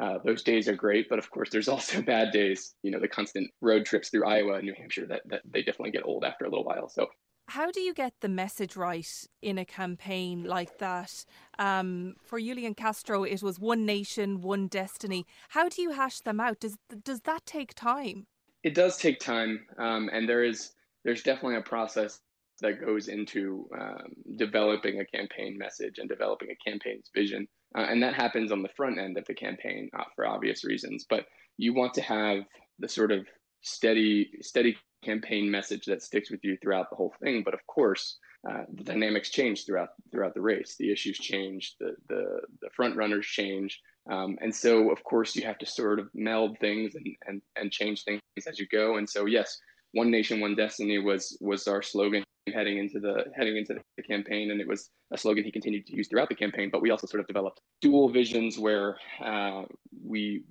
Uh, 0.00 0.18
those 0.24 0.44
days 0.44 0.68
are 0.68 0.76
great, 0.76 1.08
but 1.10 1.18
of 1.18 1.28
course, 1.30 1.50
there's 1.50 1.68
also 1.74 2.00
bad 2.02 2.30
days. 2.32 2.74
You 2.84 2.92
know, 2.92 3.00
the 3.00 3.08
constant 3.08 3.50
road 3.60 3.84
trips 3.84 4.10
through 4.10 4.26
Iowa 4.28 4.54
and 4.54 4.64
New 4.64 4.74
Hampshire 4.80 5.06
that, 5.08 5.22
that 5.30 5.42
they 5.52 5.62
definitely 5.62 5.90
get 5.90 6.06
old 6.06 6.24
after 6.24 6.44
a 6.44 6.50
little 6.50 6.64
while. 6.64 6.88
So 6.88 7.08
how 7.48 7.70
do 7.70 7.80
you 7.80 7.94
get 7.94 8.12
the 8.20 8.28
message 8.28 8.76
right 8.76 9.26
in 9.40 9.56
a 9.58 9.64
campaign 9.64 10.44
like 10.44 10.78
that? 10.78 11.24
Um, 11.58 12.14
for 12.22 12.38
Julian 12.38 12.74
Castro, 12.74 13.24
it 13.24 13.42
was 13.42 13.58
one 13.58 13.86
nation, 13.86 14.42
one 14.42 14.68
destiny. 14.68 15.26
How 15.48 15.68
do 15.68 15.80
you 15.80 15.90
hash 15.92 16.20
them 16.20 16.40
out? 16.40 16.60
Does 16.60 16.76
does 17.02 17.20
that 17.22 17.46
take 17.46 17.74
time? 17.74 18.26
It 18.62 18.74
does 18.74 18.98
take 18.98 19.18
time, 19.18 19.66
um, 19.78 20.10
and 20.12 20.28
there 20.28 20.44
is 20.44 20.72
there's 21.04 21.22
definitely 21.22 21.56
a 21.56 21.62
process 21.62 22.20
that 22.60 22.84
goes 22.84 23.08
into 23.08 23.68
um, 23.78 24.12
developing 24.36 25.00
a 25.00 25.06
campaign 25.06 25.56
message 25.56 25.98
and 25.98 26.08
developing 26.08 26.50
a 26.50 26.70
campaign's 26.70 27.10
vision, 27.14 27.48
uh, 27.76 27.86
and 27.88 28.02
that 28.02 28.14
happens 28.14 28.52
on 28.52 28.62
the 28.62 28.68
front 28.76 28.98
end 28.98 29.16
of 29.16 29.24
the 29.24 29.34
campaign 29.34 29.88
uh, 29.98 30.04
for 30.14 30.26
obvious 30.26 30.64
reasons. 30.64 31.06
But 31.08 31.24
you 31.56 31.72
want 31.72 31.94
to 31.94 32.02
have 32.02 32.40
the 32.78 32.88
sort 32.88 33.10
of 33.10 33.26
steady 33.62 34.30
steady 34.42 34.76
campaign 35.04 35.50
message 35.50 35.84
that 35.86 36.02
sticks 36.02 36.30
with 36.30 36.40
you 36.42 36.56
throughout 36.56 36.90
the 36.90 36.96
whole 36.96 37.14
thing. 37.22 37.42
But 37.44 37.54
of 37.54 37.66
course, 37.66 38.18
uh, 38.48 38.64
the 38.72 38.84
dynamics 38.84 39.30
change 39.30 39.64
throughout 39.64 39.90
throughout 40.10 40.34
the 40.34 40.40
race. 40.40 40.76
The 40.78 40.92
issues 40.92 41.18
change. 41.18 41.74
The 41.80 41.94
the 42.08 42.40
the 42.62 42.70
front 42.74 42.96
runners 42.96 43.26
change. 43.26 43.80
Um, 44.10 44.38
and 44.40 44.54
so, 44.54 44.90
of 44.90 45.04
course, 45.04 45.36
you 45.36 45.42
have 45.42 45.58
to 45.58 45.66
sort 45.66 45.98
of 45.98 46.08
meld 46.14 46.58
things 46.60 46.94
and, 46.94 47.06
and, 47.26 47.42
and 47.56 47.70
change 47.70 48.04
things 48.04 48.22
as 48.46 48.58
you 48.58 48.66
go. 48.72 48.96
And 48.96 49.08
so, 49.08 49.26
yes, 49.26 49.58
one 49.92 50.10
nation, 50.10 50.40
one 50.40 50.54
destiny 50.54 50.98
was 50.98 51.36
was 51.40 51.66
our 51.66 51.82
slogan 51.82 52.24
heading 52.54 52.78
into 52.78 53.00
the 53.00 53.24
heading 53.36 53.56
into 53.56 53.74
the 53.96 54.02
campaign, 54.02 54.50
and 54.50 54.60
it 54.60 54.68
was 54.68 54.90
a 55.12 55.18
slogan 55.18 55.44
he 55.44 55.52
continued 55.52 55.86
to 55.86 55.96
use 55.96 56.08
throughout 56.08 56.28
the 56.28 56.34
campaign. 56.34 56.70
But 56.70 56.82
we 56.82 56.90
also 56.90 57.06
sort 57.06 57.20
of 57.20 57.26
developed 57.26 57.60
dual 57.80 58.08
visions 58.08 58.58
where 58.58 58.96
uh, 59.22 59.62
we 60.04 60.44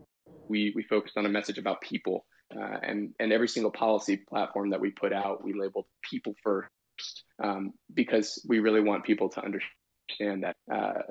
we 0.48 0.72
we 0.76 0.84
focused 0.84 1.18
on 1.18 1.26
a 1.26 1.30
message 1.30 1.58
about 1.58 1.82
people 1.82 2.26
uh, 2.56 2.78
and 2.82 3.14
and 3.20 3.32
every 3.32 3.48
single 3.48 3.72
policy 3.72 4.18
platform 4.18 4.70
that 4.70 4.80
we 4.80 4.92
put 4.92 5.14
out, 5.14 5.44
we 5.44 5.54
labeled 5.54 5.86
people 6.02 6.34
first 6.44 6.70
um, 7.44 7.74
because 7.94 8.44
we 8.48 8.60
really 8.60 8.82
want 8.82 9.04
people 9.04 9.30
to 9.30 9.44
understand 9.44 10.44
that 10.44 10.56
uh, 10.72 11.02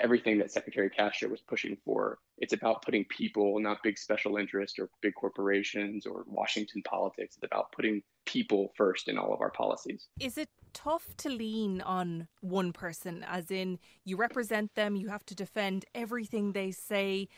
everything 0.00 0.38
that 0.38 0.50
Secretary 0.50 0.90
Castro 0.90 1.28
was 1.28 1.40
pushing 1.40 1.76
for, 1.84 2.18
it's 2.38 2.52
about 2.52 2.82
putting 2.82 3.04
people, 3.04 3.58
not 3.60 3.78
big 3.82 3.96
special 3.96 4.36
interest 4.36 4.78
or 4.78 4.90
big 5.00 5.14
corporations 5.14 6.06
or 6.06 6.24
Washington 6.26 6.82
politics. 6.82 7.36
It's 7.36 7.46
about 7.46 7.72
putting 7.72 8.02
people 8.26 8.72
first 8.76 9.08
in 9.08 9.18
all 9.18 9.32
of 9.32 9.40
our 9.40 9.50
policies. 9.50 10.08
Is 10.18 10.36
it 10.36 10.48
tough 10.72 11.16
to 11.18 11.28
lean 11.28 11.80
on 11.80 12.28
one 12.40 12.72
person, 12.72 13.24
as 13.26 13.50
in 13.50 13.78
you 14.04 14.16
represent 14.16 14.74
them, 14.74 14.96
you 14.96 15.08
have 15.08 15.24
to 15.26 15.34
defend 15.34 15.84
everything 15.94 16.52
they 16.52 16.70
say? 16.70 17.28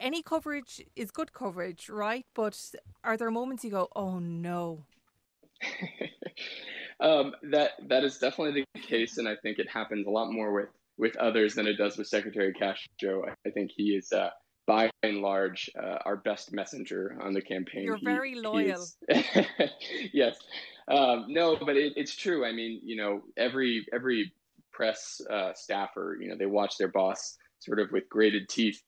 Any 0.00 0.22
coverage 0.22 0.82
is 0.96 1.10
good 1.10 1.32
coverage, 1.32 1.88
right? 1.88 2.26
But 2.34 2.58
are 3.04 3.16
there 3.16 3.30
moments 3.30 3.64
you 3.64 3.70
go, 3.70 3.88
oh 3.94 4.18
no? 4.18 4.84
um, 7.00 7.34
that 7.50 7.72
that 7.88 8.04
is 8.04 8.18
definitely 8.18 8.64
the 8.74 8.80
case, 8.80 9.18
and 9.18 9.28
I 9.28 9.36
think 9.36 9.58
it 9.58 9.68
happens 9.68 10.06
a 10.06 10.10
lot 10.10 10.32
more 10.32 10.52
with 10.52 10.68
with 10.96 11.16
others 11.16 11.54
than 11.54 11.66
it 11.66 11.74
does 11.74 11.96
with 11.96 12.06
Secretary 12.06 12.52
Castro. 12.52 13.24
I 13.46 13.50
think 13.50 13.70
he 13.76 13.90
is. 13.90 14.12
Uh, 14.12 14.30
by 14.66 14.88
and 15.02 15.20
large, 15.20 15.68
uh, 15.76 15.98
our 16.04 16.16
best 16.16 16.52
messenger 16.52 17.18
on 17.22 17.32
the 17.32 17.40
campaign. 17.40 17.82
You're 17.82 17.96
he, 17.96 18.04
very 18.04 18.36
loyal. 18.36 18.86
yes, 20.12 20.38
um, 20.86 21.24
no, 21.28 21.56
but 21.56 21.76
it, 21.76 21.94
it's 21.96 22.14
true. 22.14 22.44
I 22.44 22.52
mean, 22.52 22.80
you 22.84 22.94
know, 22.94 23.22
every 23.36 23.84
every 23.92 24.32
press 24.72 25.20
uh, 25.28 25.52
staffer, 25.54 26.16
you 26.20 26.28
know, 26.28 26.36
they 26.36 26.46
watch 26.46 26.76
their 26.78 26.88
boss 26.88 27.36
sort 27.58 27.80
of 27.80 27.90
with 27.90 28.08
grated 28.08 28.48
teeth 28.48 28.80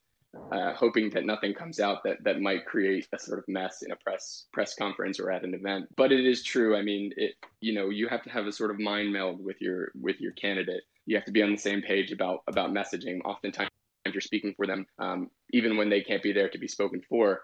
uh, 0.51 0.73
hoping 0.75 1.11
that 1.11 1.25
nothing 1.25 1.55
comes 1.55 1.81
out 1.81 2.03
that 2.05 2.23
that 2.25 2.40
might 2.40 2.64
create 2.64 3.07
a 3.12 3.18
sort 3.18 3.38
of 3.38 3.45
mess 3.49 3.83
in 3.83 3.92
a 3.92 3.97
press 3.97 4.47
press 4.53 4.75
conference 4.75 5.21
or 5.21 5.31
at 5.31 5.45
an 5.45 5.55
event. 5.55 5.87
But 5.97 6.12
it 6.12 6.25
is 6.25 6.42
true. 6.42 6.77
I 6.77 6.83
mean, 6.83 7.12
it 7.16 7.35
you 7.61 7.75
know 7.75 7.90
you 7.90 8.09
have 8.09 8.23
to 8.25 8.31
have 8.31 8.47
a 8.47 8.53
sort 8.53 8.71
of 8.71 8.79
mind 8.79 9.12
meld 9.12 9.45
with 9.45 9.61
your 9.61 9.92
with 10.01 10.21
your 10.21 10.33
candidate. 10.33 10.83
You 11.07 11.16
have 11.16 11.25
to 11.27 11.33
be 11.33 11.42
on 11.42 11.53
the 11.53 11.59
same 11.59 11.83
page 11.83 12.12
about 12.12 12.40
about 12.47 12.71
messaging. 12.71 13.21
Oftentimes 13.25 13.71
you're 14.11 14.21
speaking 14.21 14.55
for 14.57 14.66
them, 14.66 14.87
um, 14.99 15.31
even 15.51 15.77
when 15.77 15.88
they 15.88 16.01
can't 16.01 16.23
be 16.23 16.33
there 16.33 16.49
to 16.49 16.59
be 16.59 16.68
spoken 16.68 17.03
for. 17.09 17.42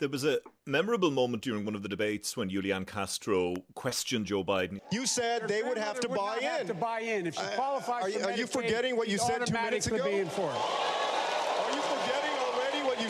There 0.00 0.08
was 0.08 0.24
a 0.24 0.38
memorable 0.66 1.10
moment 1.10 1.42
during 1.42 1.66
one 1.66 1.74
of 1.74 1.82
the 1.82 1.88
debates 1.88 2.34
when 2.34 2.48
Julian 2.48 2.86
Castro 2.86 3.54
questioned 3.74 4.24
Joe 4.24 4.42
Biden. 4.42 4.80
You 4.90 5.04
said 5.06 5.46
they 5.46 5.62
would 5.62 5.76
have 5.76 6.00
to 6.00 6.08
buy 6.08 6.38
in. 6.38 6.44
Have 6.44 6.66
to 6.68 6.74
buy 6.74 7.00
in 7.00 7.26
if 7.26 7.34
she 7.34 7.42
qualifies. 7.54 8.02
Uh, 8.02 8.06
are, 8.06 8.08
you, 8.08 8.24
are 8.24 8.32
you 8.32 8.46
forgetting 8.46 8.96
what 8.96 9.08
you 9.08 9.18
said 9.18 9.44
two 9.44 9.52
minutes 9.52 9.88
ago? 9.88 10.24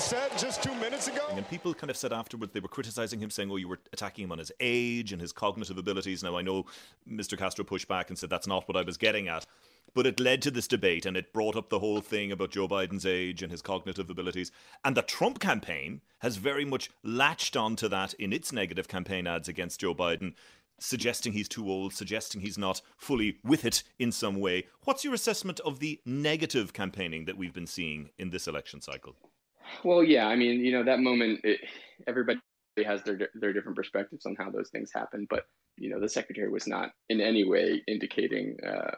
Said 0.01 0.31
just 0.39 0.63
two 0.63 0.75
minutes 0.77 1.09
ago? 1.09 1.21
And 1.33 1.47
people 1.51 1.75
kind 1.75 1.91
of 1.91 1.97
said 1.97 2.11
afterwards 2.11 2.53
they 2.55 2.61
were 2.61 2.69
criticizing 2.69 3.21
him, 3.21 3.29
saying, 3.29 3.51
oh, 3.51 3.57
you 3.57 3.69
were 3.69 3.79
attacking 3.93 4.25
him 4.25 4.33
on 4.33 4.39
his 4.39 4.51
age 4.59 5.13
and 5.13 5.21
his 5.21 5.31
cognitive 5.31 5.77
abilities. 5.77 6.23
Now, 6.23 6.39
I 6.39 6.43
know 6.43 6.65
Mr. 7.09 7.37
Castro 7.37 7.65
pushed 7.65 7.87
back 7.87 8.09
and 8.09 8.19
said 8.19 8.31
that's 8.31 8.47
not 8.47 8.67
what 8.67 8.79
I 8.79 8.83
was 8.83 8.97
getting 8.97 9.29
at. 9.29 9.47
But 9.93 10.07
it 10.07 10.19
led 10.19 10.41
to 10.43 10.51
this 10.51 10.67
debate 10.67 11.05
and 11.05 11.19
it 11.19 11.35
brought 11.35 11.55
up 11.55 11.69
the 11.69 11.81
whole 11.81 12.01
thing 12.01 12.33
about 12.33 12.51
Joe 12.51 12.67
Biden's 12.67 13.05
age 13.05 13.43
and 13.43 13.53
his 13.53 13.61
cognitive 13.61 14.09
abilities. 14.09 14.51
And 14.85 14.97
the 14.97 15.03
Trump 15.03 15.39
campaign 15.39 16.01
has 16.21 16.39
very 16.39 16.65
much 16.65 16.91
latched 17.05 17.57
onto 17.57 17.87
that 17.89 18.15
in 18.15 18.33
its 18.33 18.53
negative 18.53 18.89
campaign 18.89 19.27
ads 19.27 19.49
against 19.49 19.81
Joe 19.81 19.95
Biden 19.95 20.33
suggesting 20.79 21.35
he's 21.35 21.49
too 21.49 21.71
old, 21.71 21.93
suggesting 21.93 22.41
he's 22.41 22.57
not 22.57 22.81
fully 22.97 23.37
with 23.45 23.67
it 23.67 23.83
in 23.99 24.11
some 24.11 24.41
way. 24.41 24.67
What's 24.85 25.05
your 25.05 25.13
assessment 25.13 25.61
of 25.61 25.79
the 25.79 26.01
negative 26.07 26.73
campaigning 26.73 27.27
that 27.27 27.37
we've 27.37 27.53
been 27.53 27.67
seeing 27.67 28.09
in 28.19 28.31
this 28.31 28.49
election 28.49 28.81
cycle? 28.81 29.15
Well, 29.85 30.03
yeah, 30.03 30.27
I 30.27 30.37
mean, 30.37 30.65
you 30.65 30.73
know, 30.73 30.85
that 30.85 31.01
moment, 31.01 31.41
it, 31.45 31.61
everybody 32.07 32.41
has 32.85 33.03
their 33.03 33.19
their 33.35 33.53
different 33.53 33.77
perspectives 33.77 34.27
on 34.27 34.37
how 34.39 34.51
those 34.51 34.71
things 34.71 34.91
happen, 34.95 35.27
but 35.29 35.45
you 35.77 35.89
know, 35.91 36.01
the 36.01 36.09
secretary 36.09 36.51
was 36.51 36.67
not 36.67 36.91
in 37.09 37.21
any 37.21 37.45
way 37.45 37.83
indicating 37.89 38.57
uh, 38.67 38.91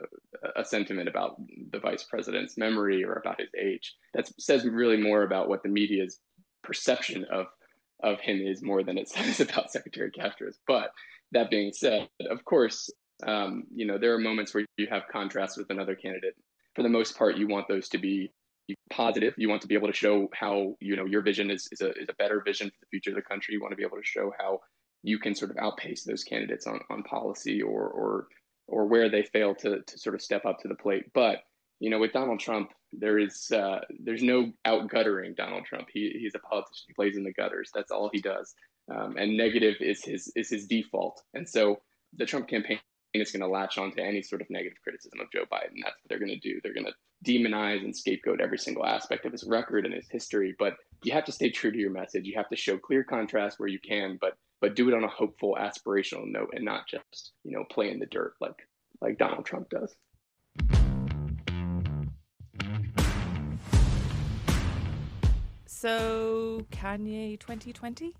a 0.56 0.64
sentiment 0.64 1.08
about 1.08 1.36
the 1.70 1.78
vice 1.78 2.04
president's 2.04 2.58
memory 2.58 3.04
or 3.04 3.14
about 3.14 3.40
his 3.40 3.50
age. 3.60 3.94
That 4.14 4.28
says 4.40 4.64
really 4.64 4.96
more 4.96 5.22
about 5.22 5.48
what 5.48 5.62
the 5.62 5.68
media's 5.68 6.18
perception 6.62 7.24
of 7.30 7.46
of 8.02 8.18
him 8.20 8.40
is 8.40 8.62
more 8.62 8.82
than 8.82 8.98
it 8.98 9.08
says 9.10 9.40
about 9.40 9.70
Secretary 9.70 10.10
Castro's. 10.10 10.58
But 10.66 10.90
that 11.32 11.50
being 11.50 11.72
said, 11.72 12.08
of 12.28 12.44
course, 12.44 12.90
um, 13.26 13.64
you 13.72 13.86
know, 13.86 13.98
there 13.98 14.14
are 14.14 14.18
moments 14.18 14.52
where 14.52 14.66
you 14.76 14.88
have 14.90 15.04
contrasts 15.10 15.56
with 15.56 15.70
another 15.70 15.94
candidate. 15.94 16.34
For 16.74 16.82
the 16.82 16.88
most 16.88 17.16
part, 17.16 17.36
you 17.36 17.46
want 17.46 17.68
those 17.68 17.88
to 17.90 17.98
be 17.98 18.32
positive. 18.90 19.34
You 19.36 19.48
want 19.48 19.62
to 19.62 19.68
be 19.68 19.74
able 19.74 19.88
to 19.88 19.94
show 19.94 20.28
how 20.34 20.76
you 20.80 20.96
know 20.96 21.04
your 21.04 21.22
vision 21.22 21.50
is, 21.50 21.68
is 21.72 21.80
a 21.80 21.92
is 21.92 22.08
a 22.08 22.14
better 22.14 22.42
vision 22.44 22.68
for 22.68 22.76
the 22.80 22.86
future 22.90 23.10
of 23.10 23.16
the 23.16 23.22
country. 23.22 23.54
You 23.54 23.60
want 23.60 23.72
to 23.72 23.76
be 23.76 23.84
able 23.84 23.98
to 23.98 24.04
show 24.04 24.32
how 24.38 24.60
you 25.02 25.18
can 25.18 25.34
sort 25.34 25.50
of 25.50 25.56
outpace 25.58 26.04
those 26.04 26.24
candidates 26.24 26.66
on, 26.66 26.80
on 26.90 27.02
policy 27.02 27.62
or 27.62 27.88
or 27.88 28.28
or 28.68 28.86
where 28.86 29.10
they 29.10 29.22
fail 29.22 29.54
to 29.56 29.80
to 29.82 29.98
sort 29.98 30.14
of 30.14 30.22
step 30.22 30.44
up 30.44 30.60
to 30.60 30.68
the 30.68 30.74
plate. 30.74 31.04
But 31.14 31.38
you 31.80 31.90
know, 31.90 31.98
with 31.98 32.12
Donald 32.12 32.38
Trump, 32.38 32.70
there 32.92 33.18
is 33.18 33.50
uh, 33.50 33.80
there's 33.98 34.22
no 34.22 34.52
outguttering 34.64 35.34
Donald 35.34 35.64
Trump. 35.64 35.88
He 35.92 36.16
he's 36.20 36.34
a 36.34 36.38
politician. 36.38 36.84
He 36.88 36.94
plays 36.94 37.16
in 37.16 37.24
the 37.24 37.32
gutters. 37.32 37.70
That's 37.74 37.90
all 37.90 38.10
he 38.12 38.20
does. 38.20 38.54
Um, 38.92 39.16
and 39.16 39.36
negative 39.36 39.76
is 39.80 40.04
his 40.04 40.30
is 40.36 40.48
his 40.50 40.66
default. 40.66 41.20
And 41.34 41.48
so 41.48 41.80
the 42.16 42.26
Trump 42.26 42.48
campaign 42.48 42.78
is 43.14 43.32
going 43.32 43.40
to 43.40 43.48
latch 43.48 43.78
onto 43.78 44.00
any 44.00 44.22
sort 44.22 44.40
of 44.40 44.50
negative 44.50 44.78
criticism 44.82 45.20
of 45.20 45.30
Joe 45.32 45.44
Biden. 45.52 45.82
That's 45.82 45.96
what 45.96 46.08
they're 46.08 46.18
going 46.18 46.28
to 46.28 46.38
do. 46.38 46.60
They're 46.62 46.74
going 46.74 46.86
to 46.86 46.94
demonize 47.22 47.84
and 47.84 47.96
scapegoat 47.96 48.40
every 48.40 48.58
single 48.58 48.84
aspect 48.84 49.24
of 49.24 49.32
his 49.32 49.44
record 49.44 49.84
and 49.84 49.94
his 49.94 50.08
history. 50.10 50.54
But 50.58 50.76
you 51.02 51.12
have 51.12 51.24
to 51.24 51.32
stay 51.32 51.50
true 51.50 51.70
to 51.70 51.78
your 51.78 51.90
message. 51.90 52.26
You 52.26 52.34
have 52.36 52.48
to 52.48 52.56
show 52.56 52.78
clear 52.78 53.04
contrast 53.04 53.58
where 53.58 53.68
you 53.68 53.78
can, 53.80 54.18
but 54.20 54.34
but 54.60 54.76
do 54.76 54.88
it 54.88 54.94
on 54.94 55.02
a 55.02 55.08
hopeful, 55.08 55.56
aspirational 55.60 56.24
note 56.24 56.50
and 56.54 56.64
not 56.64 56.86
just 56.88 57.32
you 57.44 57.52
know 57.56 57.64
play 57.70 57.90
in 57.90 57.98
the 57.98 58.06
dirt 58.06 58.34
like 58.40 58.68
like 59.00 59.18
Donald 59.18 59.44
Trump 59.44 59.68
does. 59.70 59.94
So 65.66 66.64
Kanye 66.70 67.40
2020. 67.40 68.14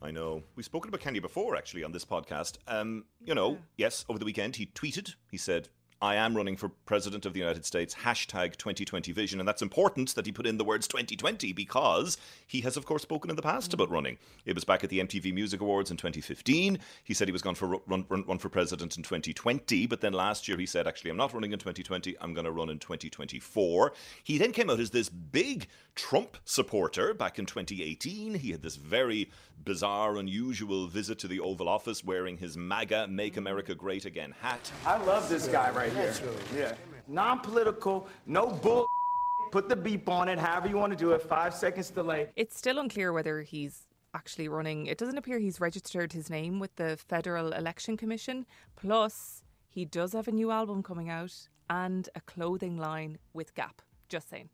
I 0.00 0.10
know. 0.10 0.42
We've 0.54 0.64
spoken 0.64 0.90
about 0.90 1.00
Kanye 1.00 1.20
before, 1.20 1.56
actually, 1.56 1.82
on 1.82 1.90
this 1.90 2.04
podcast. 2.04 2.58
Um, 2.68 3.06
you 3.24 3.34
know, 3.34 3.52
yeah. 3.52 3.56
yes, 3.78 4.04
over 4.08 4.18
the 4.18 4.24
weekend 4.24 4.56
he 4.56 4.66
tweeted. 4.66 5.14
He 5.30 5.38
said, 5.38 5.70
I 6.00 6.14
am 6.14 6.36
running 6.36 6.56
for 6.56 6.68
president 6.68 7.26
of 7.26 7.32
the 7.32 7.40
United 7.40 7.64
States, 7.64 7.92
hashtag 7.92 8.56
2020 8.56 9.10
vision. 9.10 9.40
And 9.40 9.48
that's 9.48 9.62
important 9.62 10.14
that 10.14 10.26
he 10.26 10.32
put 10.32 10.46
in 10.46 10.56
the 10.56 10.64
words 10.64 10.86
2020 10.86 11.52
because 11.52 12.16
he 12.46 12.60
has, 12.60 12.76
of 12.76 12.86
course, 12.86 13.02
spoken 13.02 13.30
in 13.30 13.36
the 13.36 13.42
past 13.42 13.74
about 13.74 13.90
running. 13.90 14.18
It 14.46 14.54
was 14.54 14.64
back 14.64 14.84
at 14.84 14.90
the 14.90 15.00
MTV 15.00 15.34
Music 15.34 15.60
Awards 15.60 15.90
in 15.90 15.96
2015. 15.96 16.78
He 17.02 17.14
said 17.14 17.26
he 17.26 17.32
was 17.32 17.42
going 17.42 17.56
for 17.56 17.80
run, 17.86 18.04
run, 18.08 18.24
run 18.26 18.38
for 18.38 18.48
president 18.48 18.96
in 18.96 19.02
2020, 19.02 19.86
but 19.86 20.00
then 20.00 20.12
last 20.12 20.46
year 20.46 20.56
he 20.56 20.66
said, 20.66 20.86
actually, 20.86 21.10
I'm 21.10 21.16
not 21.16 21.34
running 21.34 21.52
in 21.52 21.58
2020, 21.58 22.16
I'm 22.20 22.32
going 22.32 22.44
to 22.44 22.52
run 22.52 22.70
in 22.70 22.78
2024. 22.78 23.92
He 24.22 24.38
then 24.38 24.52
came 24.52 24.70
out 24.70 24.78
as 24.78 24.90
this 24.90 25.08
big 25.08 25.66
Trump 25.96 26.36
supporter 26.44 27.12
back 27.12 27.40
in 27.40 27.46
2018. 27.46 28.34
He 28.34 28.52
had 28.52 28.62
this 28.62 28.76
very 28.76 29.30
bizarre, 29.64 30.16
unusual 30.16 30.86
visit 30.86 31.18
to 31.18 31.28
the 31.28 31.40
Oval 31.40 31.68
Office 31.68 32.04
wearing 32.04 32.36
his 32.36 32.56
MAGA, 32.56 33.08
Make 33.08 33.36
America 33.36 33.74
Great 33.74 34.04
Again 34.04 34.34
hat. 34.40 34.70
I 34.86 34.96
love 35.04 35.28
this 35.28 35.48
guy 35.48 35.70
right 35.70 35.87
here. 35.90 36.14
Yeah. 36.56 36.74
Non 37.06 37.40
political, 37.40 38.06
no 38.26 38.46
bull 38.46 38.86
put 39.50 39.68
the 39.68 39.76
beep 39.76 40.08
on 40.08 40.28
it, 40.28 40.38
however 40.38 40.68
you 40.68 40.76
want 40.76 40.92
to 40.92 40.98
do 40.98 41.12
it, 41.12 41.22
five 41.22 41.54
seconds 41.54 41.90
delay. 41.90 42.28
It's 42.36 42.56
still 42.56 42.78
unclear 42.78 43.12
whether 43.12 43.42
he's 43.42 43.86
actually 44.14 44.48
running. 44.48 44.86
It 44.86 44.98
doesn't 44.98 45.16
appear 45.18 45.38
he's 45.38 45.60
registered 45.60 46.12
his 46.12 46.30
name 46.30 46.58
with 46.58 46.74
the 46.76 46.96
Federal 46.96 47.52
Election 47.52 47.96
Commission. 47.96 48.46
Plus, 48.76 49.42
he 49.68 49.84
does 49.84 50.12
have 50.12 50.28
a 50.28 50.32
new 50.32 50.50
album 50.50 50.82
coming 50.82 51.08
out 51.08 51.48
and 51.70 52.08
a 52.14 52.20
clothing 52.20 52.76
line 52.76 53.18
with 53.32 53.54
Gap. 53.54 53.82
Just 54.08 54.28
saying. 54.30 54.48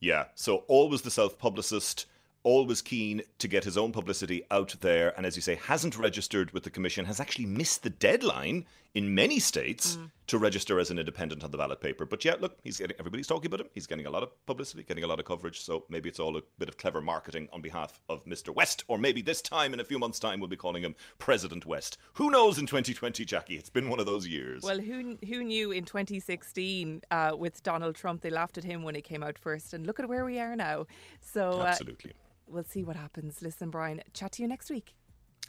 Yeah, 0.00 0.26
so 0.34 0.58
always 0.68 1.02
the 1.02 1.10
self 1.10 1.38
publicist, 1.38 2.06
always 2.42 2.82
keen 2.82 3.22
to 3.38 3.48
get 3.48 3.64
his 3.64 3.78
own 3.78 3.92
publicity 3.92 4.44
out 4.50 4.74
there, 4.80 5.14
and 5.16 5.24
as 5.24 5.36
you 5.36 5.42
say, 5.42 5.54
hasn't 5.56 5.98
registered 5.98 6.50
with 6.52 6.64
the 6.64 6.70
commission, 6.70 7.04
has 7.06 7.20
actually 7.20 7.46
missed 7.46 7.82
the 7.82 7.90
deadline 7.90 8.66
in 8.94 9.14
many 9.14 9.38
states 9.38 9.96
Mm. 9.96 10.10
To 10.26 10.38
register 10.38 10.78
as 10.78 10.90
an 10.90 10.98
independent 10.98 11.44
on 11.44 11.50
the 11.50 11.58
ballot 11.58 11.80
paper. 11.80 12.04
But 12.04 12.24
yeah, 12.24 12.34
look, 12.40 12.58
he's 12.64 12.78
getting 12.78 12.96
everybody's 12.98 13.26
talking 13.26 13.46
about 13.46 13.60
him. 13.60 13.68
He's 13.72 13.86
getting 13.86 14.06
a 14.06 14.10
lot 14.10 14.22
of 14.22 14.46
publicity, 14.46 14.82
getting 14.82 15.04
a 15.04 15.06
lot 15.06 15.20
of 15.20 15.24
coverage. 15.24 15.60
So 15.60 15.84
maybe 15.88 16.08
it's 16.08 16.18
all 16.18 16.36
a 16.36 16.42
bit 16.58 16.68
of 16.68 16.76
clever 16.76 17.00
marketing 17.00 17.48
on 17.52 17.60
behalf 17.60 18.00
of 18.08 18.24
Mr. 18.24 18.54
West, 18.54 18.84
or 18.88 18.98
maybe 18.98 19.22
this 19.22 19.40
time 19.40 19.72
in 19.74 19.80
a 19.80 19.84
few 19.84 19.98
months' 19.98 20.18
time 20.18 20.40
we'll 20.40 20.48
be 20.48 20.56
calling 20.56 20.82
him 20.82 20.94
President 21.18 21.66
West. 21.66 21.98
Who 22.14 22.30
knows 22.30 22.58
in 22.58 22.66
2020, 22.66 23.24
Jackie? 23.24 23.56
It's 23.56 23.70
been 23.70 23.88
one 23.88 24.00
of 24.00 24.06
those 24.06 24.26
years. 24.26 24.62
Well, 24.62 24.80
who 24.80 25.16
who 25.26 25.44
knew 25.44 25.70
in 25.70 25.84
2016 25.84 27.02
uh, 27.10 27.32
with 27.38 27.62
Donald 27.62 27.94
Trump 27.94 28.22
they 28.22 28.30
laughed 28.30 28.58
at 28.58 28.64
him 28.64 28.82
when 28.82 28.94
he 28.94 29.02
came 29.02 29.22
out 29.22 29.38
first, 29.38 29.74
and 29.74 29.86
look 29.86 30.00
at 30.00 30.08
where 30.08 30.24
we 30.24 30.38
are 30.38 30.56
now. 30.56 30.86
So 31.20 31.60
uh, 31.60 31.66
Absolutely. 31.66 32.12
we'll 32.46 32.64
see 32.64 32.82
what 32.82 32.96
happens. 32.96 33.42
Listen, 33.42 33.70
Brian, 33.70 34.02
chat 34.12 34.32
to 34.32 34.42
you 34.42 34.48
next 34.48 34.70
week. 34.70 34.94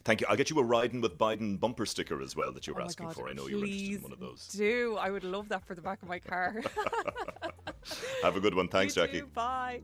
Thank 0.08 0.22
you. 0.22 0.28
I'll 0.30 0.38
get 0.38 0.50
you 0.50 0.58
a 0.58 0.64
riding 0.64 1.02
with 1.02 1.18
Biden 1.18 1.60
bumper 1.60 1.86
sticker 1.86 2.22
as 2.22 2.34
well 2.34 2.54
that 2.54 2.66
you 2.66 2.74
were 2.74 2.82
Oh 2.82 2.86
asking 2.86 3.08
God, 3.08 3.16
for. 3.18 3.28
I 3.28 3.34
know 3.34 3.48
you're 3.48 3.60
interested 3.60 3.96
in 3.96 4.02
one 4.04 4.14
of 4.14 4.22
those. 4.22 4.48
Do 4.48 4.96
I 4.98 5.10
would 5.10 5.26
love 5.26 5.50
that 5.50 5.66
for 5.66 5.76
the 5.76 5.82
back 5.82 6.02
of 6.02 6.08
my 6.08 6.18
car. 6.18 6.64
Have 8.24 8.38
a 8.38 8.40
good 8.40 8.56
one. 8.56 8.68
Thanks, 8.70 8.94
Jackie. 8.94 9.20
Bye. 9.20 9.82